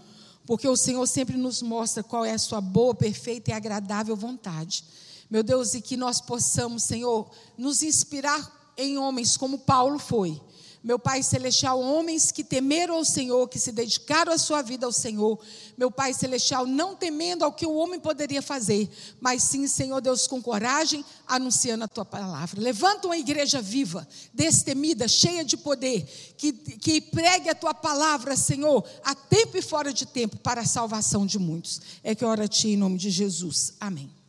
[0.44, 4.84] porque o Senhor sempre nos mostra qual é a sua boa, perfeita e agradável vontade.
[5.30, 10.40] Meu Deus, e que nós possamos, Senhor, nos inspirar em homens como Paulo foi
[10.82, 14.92] meu Pai Celestial, homens que temeram ao Senhor, que se dedicaram a sua vida ao
[14.92, 15.38] Senhor.
[15.76, 20.26] Meu Pai Celestial, não temendo ao que o homem poderia fazer, mas sim, Senhor Deus,
[20.26, 22.60] com coragem, anunciando a tua palavra.
[22.60, 26.04] Levanta uma igreja viva, destemida, cheia de poder,
[26.36, 30.66] que, que pregue a tua palavra, Senhor, a tempo e fora de tempo, para a
[30.66, 31.80] salvação de muitos.
[32.02, 33.74] É que eu oro a ti em nome de Jesus.
[33.78, 34.21] Amém.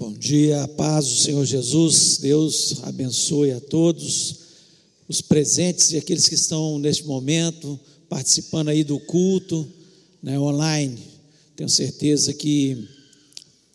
[0.00, 4.34] Bom dia, paz do Senhor Jesus, Deus abençoe a todos
[5.06, 7.78] os presentes e aqueles que estão neste momento
[8.08, 9.68] participando aí do culto
[10.22, 10.96] né, online.
[11.54, 12.88] Tenho certeza que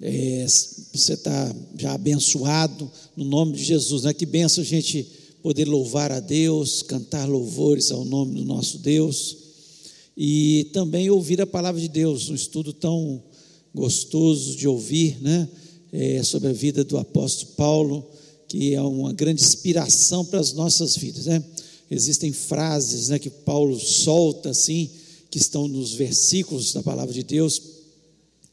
[0.02, 0.48] é,
[0.92, 4.02] você está já abençoado no nome de Jesus.
[4.02, 4.12] Né?
[4.12, 5.08] Que benção a gente
[5.44, 9.38] poder louvar a Deus, cantar louvores ao nome do nosso Deus
[10.18, 13.22] e também ouvir a palavra de Deus, um estudo tão
[13.76, 15.48] gostoso de ouvir, né?
[15.98, 18.06] É, sobre a vida do apóstolo Paulo,
[18.50, 21.42] que é uma grande inspiração para as nossas vidas, né?
[21.90, 24.90] Existem frases, né, que Paulo solta assim,
[25.32, 27.62] que estão nos versículos da palavra de Deus,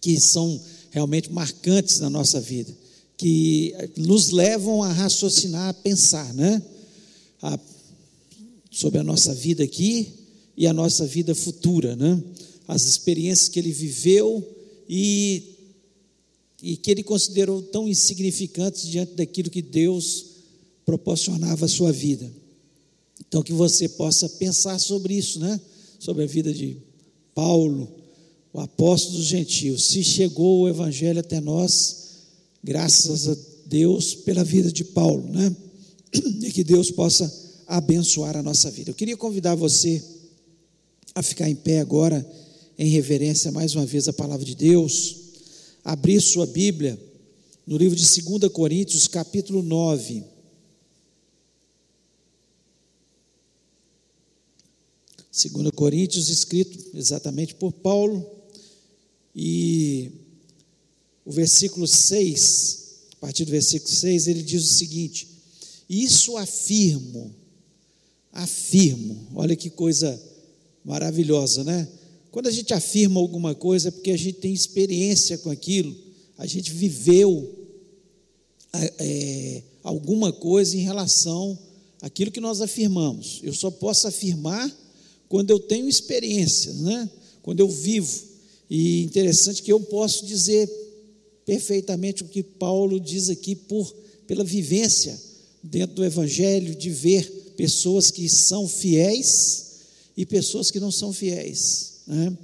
[0.00, 0.60] que são
[0.92, 2.72] realmente marcantes na nossa vida,
[3.16, 6.62] que nos levam a raciocinar, a pensar, né?
[7.42, 7.58] A,
[8.70, 10.12] sobre a nossa vida aqui
[10.56, 12.22] e a nossa vida futura, né?
[12.68, 14.48] As experiências que ele viveu
[14.88, 15.51] e,
[16.62, 20.26] e que ele considerou tão insignificantes diante daquilo que Deus
[20.86, 22.30] proporcionava à sua vida.
[23.26, 25.60] Então, que você possa pensar sobre isso, né?
[25.98, 26.76] Sobre a vida de
[27.34, 27.88] Paulo,
[28.52, 29.86] o apóstolo dos gentios.
[29.86, 31.96] Se chegou o evangelho até nós,
[32.62, 33.36] graças a
[33.66, 35.54] Deus pela vida de Paulo, né?
[36.42, 37.32] E que Deus possa
[37.66, 38.90] abençoar a nossa vida.
[38.90, 40.02] Eu queria convidar você
[41.14, 42.24] a ficar em pé agora,
[42.78, 45.21] em reverência mais uma vez à palavra de Deus.
[45.84, 46.98] Abrir sua Bíblia
[47.66, 50.24] no livro de 2 Coríntios, capítulo 9.
[55.32, 58.24] 2 Coríntios, escrito exatamente por Paulo,
[59.34, 60.10] e
[61.24, 62.78] o versículo 6,
[63.14, 65.26] a partir do versículo 6, ele diz o seguinte:
[65.88, 67.34] Isso afirmo,
[68.30, 70.20] afirmo, olha que coisa
[70.84, 71.88] maravilhosa, né?
[72.32, 75.94] Quando a gente afirma alguma coisa é porque a gente tem experiência com aquilo,
[76.38, 77.68] a gente viveu
[78.72, 81.58] é, alguma coisa em relação
[82.00, 83.40] àquilo que nós afirmamos.
[83.42, 84.74] Eu só posso afirmar
[85.28, 87.10] quando eu tenho experiência, né?
[87.42, 88.22] quando eu vivo.
[88.70, 90.70] E interessante que eu posso dizer
[91.44, 93.94] perfeitamente o que Paulo diz aqui por
[94.26, 95.20] pela vivência
[95.62, 99.72] dentro do evangelho de ver pessoas que são fiéis
[100.16, 101.91] e pessoas que não são fiéis.
[102.06, 102.36] Né?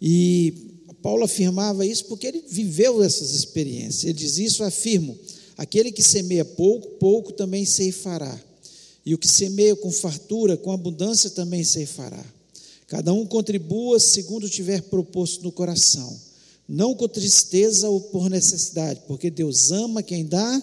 [0.00, 4.04] E Paulo afirmava isso porque ele viveu essas experiências.
[4.04, 5.16] Ele diz: Isso afirmo:
[5.56, 8.40] aquele que semeia pouco, pouco também ceifará.
[9.04, 12.24] E o que semeia com fartura, com abundância também fará.
[12.88, 16.20] Cada um contribua segundo tiver proposto no coração,
[16.68, 20.60] não com tristeza ou por necessidade, porque Deus ama quem dá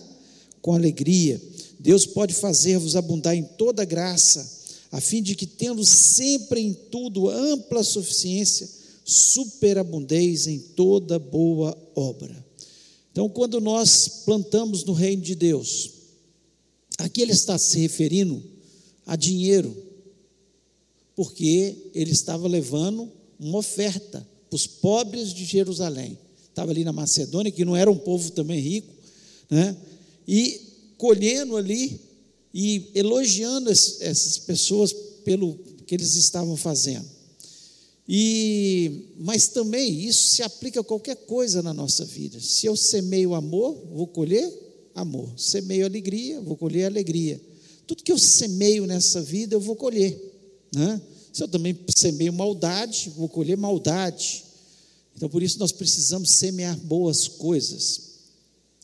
[0.62, 1.42] com alegria.
[1.80, 4.46] Deus pode fazer-vos abundar em toda graça,
[4.94, 8.70] a fim de que, tendo sempre em tudo ampla suficiência,
[9.04, 12.46] superabundeis em toda boa obra.
[13.12, 15.92] Então, quando nós plantamos no reino de Deus,
[16.98, 18.42] Aqui ele está se referindo
[19.06, 19.76] a dinheiro,
[21.16, 26.18] porque ele estava levando uma oferta para os pobres de Jerusalém.
[26.48, 28.94] Estava ali na Macedônia, que não era um povo também rico,
[29.50, 29.76] né?
[30.28, 30.62] e
[30.98, 32.00] colhendo ali
[32.54, 34.94] e elogiando essas pessoas
[35.24, 37.06] pelo que eles estavam fazendo.
[38.08, 42.40] E, mas também isso se aplica a qualquer coisa na nossa vida.
[42.40, 44.52] Se eu semeio amor, vou colher
[44.94, 45.32] amor.
[45.38, 47.42] Semeio alegria, vou colher alegria.
[47.88, 50.18] Tudo que eu semeio nessa vida, eu vou colher.
[50.74, 51.02] Né?
[51.32, 54.44] Se eu também semeio maldade, vou colher maldade.
[55.16, 58.02] Então, por isso, nós precisamos semear boas coisas,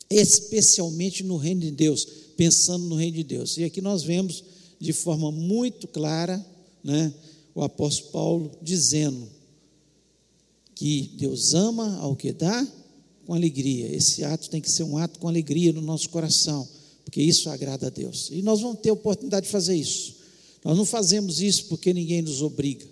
[0.10, 2.08] especialmente no reino de Deus,
[2.40, 3.58] pensando no reino de Deus.
[3.58, 4.46] E aqui nós vemos
[4.80, 6.44] de forma muito clara
[6.82, 7.14] né,
[7.54, 9.28] o apóstolo Paulo dizendo
[10.74, 12.66] que Deus ama ao que dá
[13.26, 13.94] com alegria.
[13.94, 16.66] Esse ato tem que ser um ato com alegria no nosso coração,
[17.04, 18.30] porque isso agrada a Deus.
[18.32, 20.16] E nós vamos ter oportunidade de fazer isso.
[20.64, 22.86] Nós não fazemos isso porque ninguém nos obriga.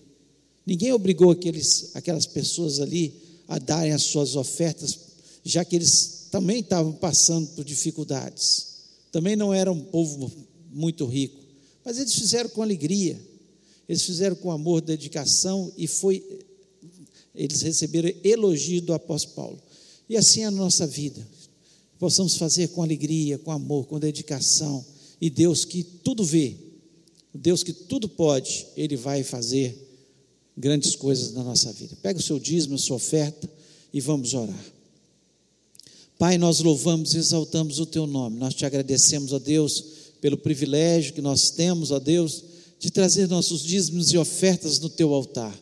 [0.65, 3.13] Ninguém obrigou aqueles, aquelas pessoas ali
[3.47, 4.99] a darem as suas ofertas,
[5.41, 8.66] já que eles também estavam passando por dificuldades.
[9.11, 10.31] Também não era um povo
[10.71, 11.39] muito rico,
[11.83, 13.19] mas eles fizeram com alegria.
[13.87, 16.21] Eles fizeram com amor, dedicação e foi
[17.33, 19.63] eles receberam elogio do apóstolo Paulo.
[20.09, 21.25] E assim é a nossa vida.
[21.99, 24.83] Possamos fazer com alegria, com amor, com dedicação.
[25.21, 26.55] E Deus que tudo vê,
[27.33, 29.87] Deus que tudo pode, Ele vai fazer
[30.55, 31.95] grandes coisas na nossa vida.
[32.01, 33.49] Pega o seu dízimo, a sua oferta
[33.93, 34.65] e vamos orar.
[36.17, 38.39] Pai, nós louvamos e exaltamos o Teu nome.
[38.39, 39.83] Nós te agradecemos, ó Deus,
[40.19, 42.43] pelo privilégio que nós temos, ó Deus,
[42.79, 45.55] de trazer nossos dízimos e ofertas no Teu altar.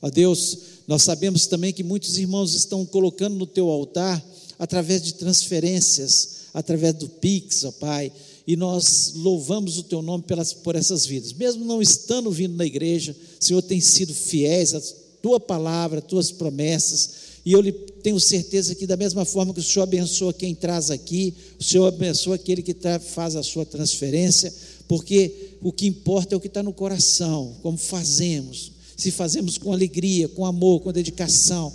[0.00, 4.24] Ó Deus, nós sabemos também que muitos irmãos estão colocando no teu altar
[4.58, 8.12] através de transferências, através do Pix, ó Pai,
[8.46, 11.32] e nós louvamos o teu nome pelas, por essas vidas.
[11.32, 14.80] Mesmo não estando vindo na igreja, Senhor tem sido fiéis à
[15.20, 17.62] tua palavra, às tuas promessas, E eu
[18.02, 21.86] tenho certeza que, da mesma forma que o Senhor abençoa quem traz aqui, o Senhor
[21.86, 22.74] abençoa aquele que
[23.14, 24.52] faz a sua transferência,
[24.88, 28.72] porque o que importa é o que está no coração, como fazemos.
[28.96, 31.72] Se fazemos com alegria, com amor, com dedicação,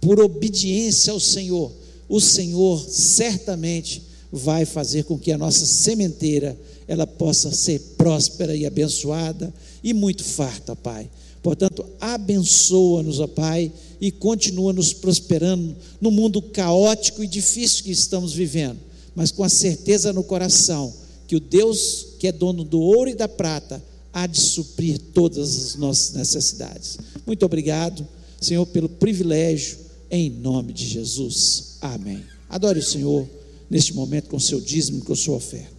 [0.00, 1.72] por obediência ao Senhor,
[2.08, 4.02] o Senhor certamente
[4.32, 9.54] vai fazer com que a nossa sementeira ela possa ser próspera e abençoada
[9.84, 11.08] e muito farta, Pai.
[11.42, 18.32] Portanto, abençoa-nos, ó Pai, e continua nos prosperando no mundo caótico e difícil que estamos
[18.32, 18.78] vivendo,
[19.14, 20.92] mas com a certeza no coração
[21.26, 23.82] que o Deus que é dono do ouro e da prata
[24.12, 26.98] há de suprir todas as nossas necessidades.
[27.26, 28.06] Muito obrigado,
[28.40, 29.78] Senhor, pelo privilégio,
[30.10, 31.76] em nome de Jesus.
[31.80, 32.22] Amém.
[32.48, 33.28] Adore o Senhor
[33.68, 35.75] neste momento com seu dízimo, com sua oferta.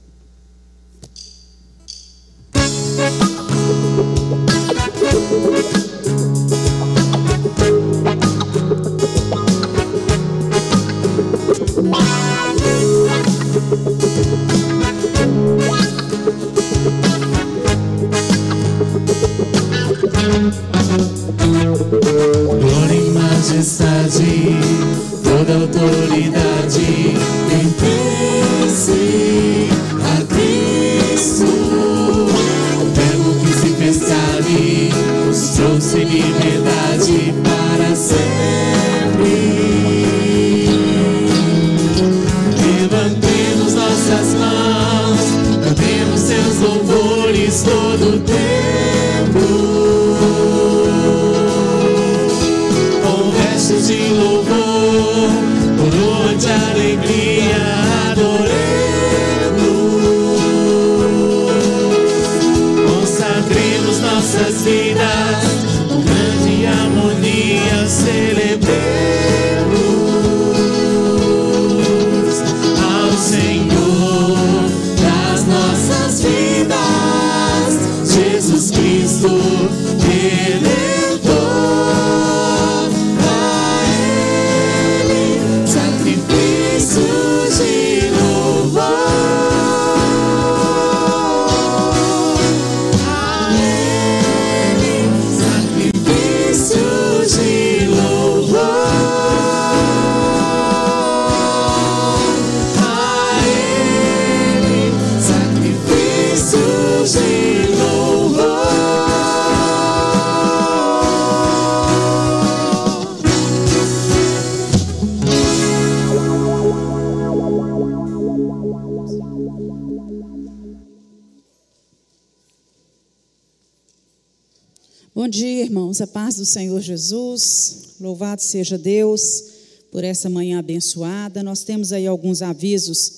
[128.48, 129.44] Seja Deus
[129.92, 131.44] por essa manhã abençoada.
[131.44, 133.12] Nós temos aí alguns avisos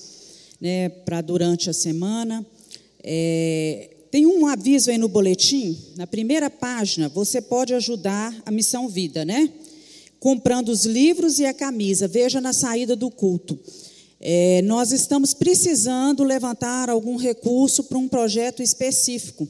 [0.60, 2.44] né, para durante a semana.
[3.02, 8.88] É, tem um aviso aí no boletim, na primeira página, você pode ajudar a Missão
[8.88, 9.48] Vida, né?
[10.18, 12.08] Comprando os livros e a camisa.
[12.08, 13.58] Veja na saída do culto.
[14.20, 19.48] É, nós estamos precisando levantar algum recurso para um projeto específico.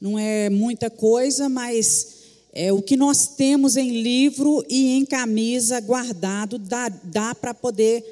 [0.00, 2.13] Não é muita coisa, mas
[2.54, 8.04] é, o que nós temos em livro e em camisa guardado dá, dá para poder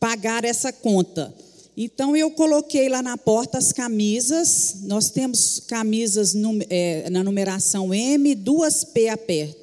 [0.00, 1.32] pagar essa conta.
[1.76, 4.76] Então eu coloquei lá na porta as camisas.
[4.84, 6.34] Nós temos camisas
[6.70, 9.10] é, na numeração M, duas P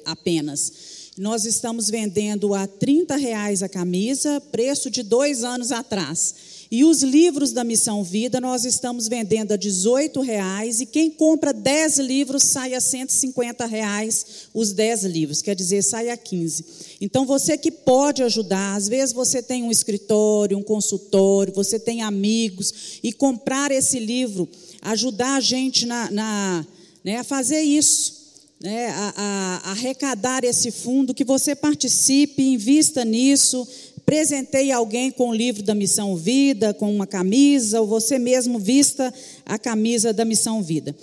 [0.04, 0.72] apenas.
[1.18, 6.51] Nós estamos vendendo a 30 reais a camisa, preço de dois anos atrás.
[6.72, 11.52] E os livros da Missão Vida nós estamos vendendo a 18 reais e quem compra
[11.52, 16.64] 10 livros sai a 150 reais os 10 livros, quer dizer, sai a 15.
[16.98, 22.00] Então você que pode ajudar, às vezes você tem um escritório, um consultório, você tem
[22.00, 22.72] amigos
[23.02, 24.48] e comprar esse livro,
[24.80, 26.66] ajudar a gente na, na
[27.04, 28.22] né, a fazer isso
[28.62, 33.66] né, a- a arrecadar esse fundo, que você participe, invista nisso,
[34.04, 39.12] presenteie alguém com o livro da Missão Vida, com uma camisa, ou você mesmo vista
[39.46, 40.94] a camisa da Missão Vida.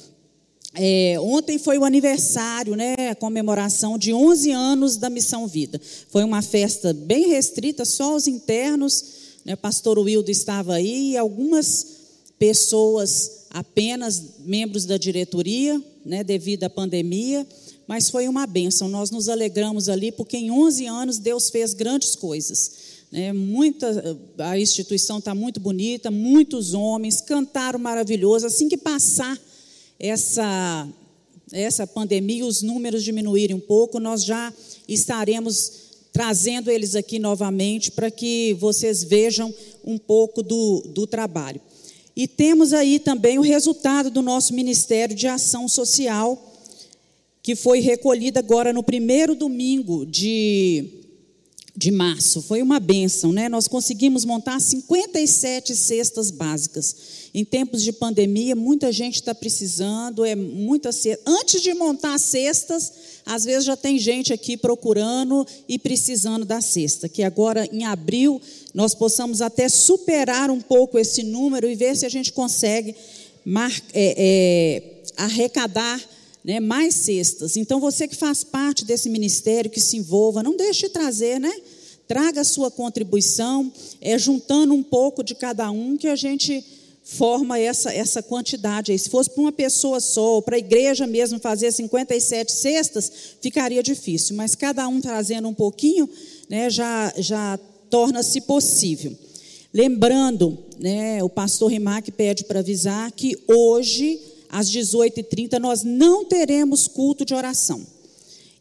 [0.75, 5.81] É, ontem foi o aniversário, né, a comemoração de 11 anos da Missão Vida.
[6.09, 9.03] Foi uma festa bem restrita, só os internos,
[9.43, 11.87] né, pastor Wildo estava aí, e algumas
[12.37, 17.45] pessoas apenas membros da diretoria, né, devido à pandemia,
[17.87, 18.87] mas foi uma bênção.
[18.87, 22.88] Nós nos alegramos ali porque em 11 anos Deus fez grandes coisas.
[23.11, 28.45] Né, muita, a instituição está muito bonita, muitos homens cantaram maravilhoso.
[28.45, 29.37] Assim que passar
[29.99, 30.87] essa
[31.51, 34.53] essa pandemia, os números diminuírem um pouco, nós já
[34.87, 35.71] estaremos
[36.11, 39.53] trazendo eles aqui novamente para que vocês vejam
[39.83, 41.61] um pouco do, do trabalho.
[42.15, 46.37] E temos aí também o resultado do nosso Ministério de Ação Social,
[47.41, 50.98] que foi recolhido agora no primeiro domingo de
[51.79, 52.41] de março.
[52.41, 53.47] Foi uma benção, né?
[53.47, 56.93] Nós conseguimos montar 57 cestas básicas.
[57.33, 61.23] Em tempos de pandemia, muita gente está precisando, é muita cesta.
[61.25, 62.91] Antes de montar cestas,
[63.25, 67.07] às vezes já tem gente aqui procurando e precisando da cesta.
[67.07, 68.41] Que agora, em abril,
[68.73, 72.93] nós possamos até superar um pouco esse número e ver se a gente consegue
[73.45, 74.83] mar, é, é,
[75.15, 75.97] arrecadar
[76.43, 77.55] né, mais cestas.
[77.55, 81.53] Então, você que faz parte desse ministério, que se envolva, não deixe de trazer, né?
[82.09, 83.71] Traga a sua contribuição,
[84.01, 86.65] é juntando um pouco de cada um que a gente
[87.03, 88.97] forma essa, essa quantidade.
[88.97, 93.83] Se fosse para uma pessoa só, ou para a igreja mesmo fazer 57 cestas, ficaria
[93.83, 94.35] difícil.
[94.35, 96.09] Mas cada um trazendo um pouquinho,
[96.49, 97.59] né, já, já
[97.91, 99.15] torna-se possível.
[99.71, 104.19] Lembrando, né, o pastor Rimac pede para avisar que hoje
[104.49, 107.85] às 18h30, nós não teremos culto de oração.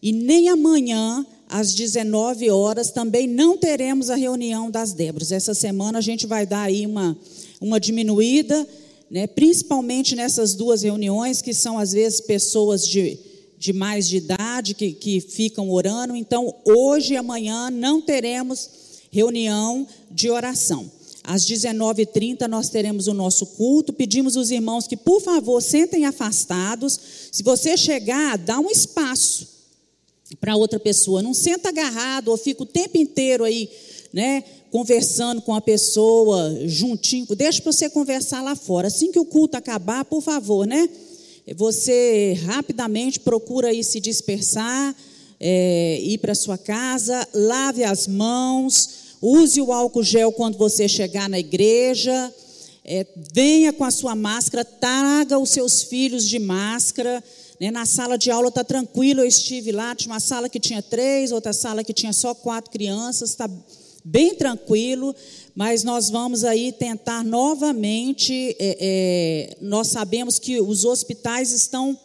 [0.03, 5.25] E nem amanhã, às 19 horas, também não teremos a reunião das Débora.
[5.31, 7.17] Essa semana a gente vai dar aí uma,
[7.61, 8.69] uma diminuída,
[9.11, 13.19] né, principalmente nessas duas reuniões, que são às vezes pessoas de,
[13.59, 16.15] de mais de idade que, que ficam orando.
[16.15, 18.69] Então, hoje e amanhã não teremos
[19.11, 20.91] reunião de oração.
[21.25, 23.93] Às 19h30 nós teremos o nosso culto.
[23.93, 26.99] Pedimos os irmãos que, por favor, sentem afastados.
[27.33, 29.58] Se você chegar, dá um espaço
[30.37, 31.23] para outra pessoa.
[31.23, 33.69] Não senta agarrado ou fica o tempo inteiro aí,
[34.13, 34.43] né?
[34.71, 37.27] Conversando com a pessoa, juntinho.
[37.35, 38.89] Deixa para você conversar lá fora.
[38.89, 40.89] Assim que o culto acabar, por favor, né?
[41.57, 44.95] Você rapidamente procura aí se dispersar,
[45.41, 51.29] é, ir para sua casa, lave as mãos Use o álcool gel quando você chegar
[51.29, 52.33] na igreja.
[52.85, 57.23] É, venha com a sua máscara, traga os seus filhos de máscara.
[57.61, 57.71] Né?
[57.71, 59.95] Na sala de aula está tranquilo, eu estive lá.
[59.95, 63.31] Tinha uma sala que tinha três, outra sala que tinha só quatro crianças.
[63.31, 63.49] Está
[64.05, 65.15] bem tranquilo,
[65.55, 68.57] mas nós vamos aí tentar novamente.
[68.59, 71.99] É, é, nós sabemos que os hospitais estão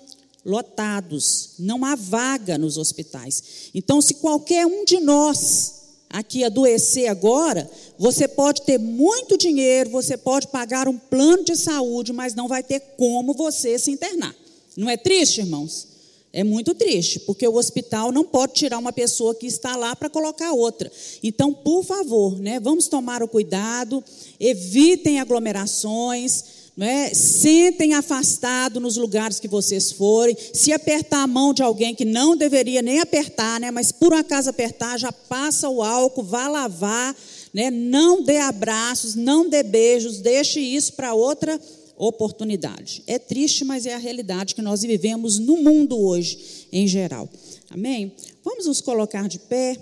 [0.45, 3.69] lotados, não há vaga nos hospitais.
[3.73, 10.17] Então, se qualquer um de nós aqui adoecer agora, você pode ter muito dinheiro, você
[10.17, 14.35] pode pagar um plano de saúde, mas não vai ter como você se internar.
[14.75, 15.87] Não é triste, irmãos?
[16.31, 20.09] É muito triste, porque o hospital não pode tirar uma pessoa que está lá para
[20.09, 20.91] colocar outra.
[21.21, 24.03] Então, por favor, né, vamos tomar o cuidado,
[24.39, 26.43] evitem aglomerações,
[26.79, 27.13] é?
[27.13, 30.35] Sentem afastado nos lugares que vocês forem.
[30.53, 33.69] Se apertar a mão de alguém que não deveria nem apertar, né?
[33.69, 37.15] mas por acaso apertar, já passa o álcool, vá lavar.
[37.53, 37.69] Né?
[37.69, 41.61] Não dê abraços, não dê beijos, deixe isso para outra
[41.98, 43.03] oportunidade.
[43.07, 47.30] É triste, mas é a realidade que nós vivemos no mundo hoje, em geral.
[47.70, 48.14] Amém?
[48.44, 49.78] Vamos nos colocar de pé.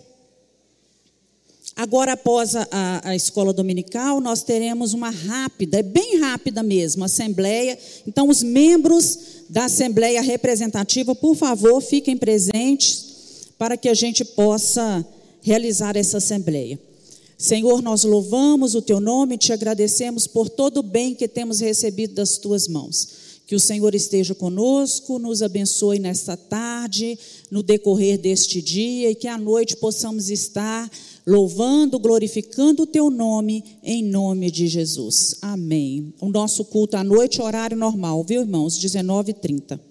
[1.76, 2.68] Agora, após a,
[3.04, 7.78] a, escola dominical, nós teremos uma rápida, é bem rápida mesmo, assembleia.
[8.06, 9.18] Então, os membros
[9.50, 15.06] da assembleia representativa, por favor, fiquem presentes para que a gente possa
[15.42, 16.80] realizar essa assembleia.
[17.42, 21.60] Senhor, nós louvamos o teu nome e te agradecemos por todo o bem que temos
[21.60, 23.42] recebido das tuas mãos.
[23.48, 27.18] Que o Senhor esteja conosco, nos abençoe nesta tarde,
[27.50, 30.88] no decorrer deste dia e que à noite possamos estar
[31.26, 35.38] louvando, glorificando o teu nome, em nome de Jesus.
[35.42, 36.14] Amém.
[36.22, 38.78] O nosso culto à noite, horário normal, viu, irmãos?
[38.78, 39.91] 19h30.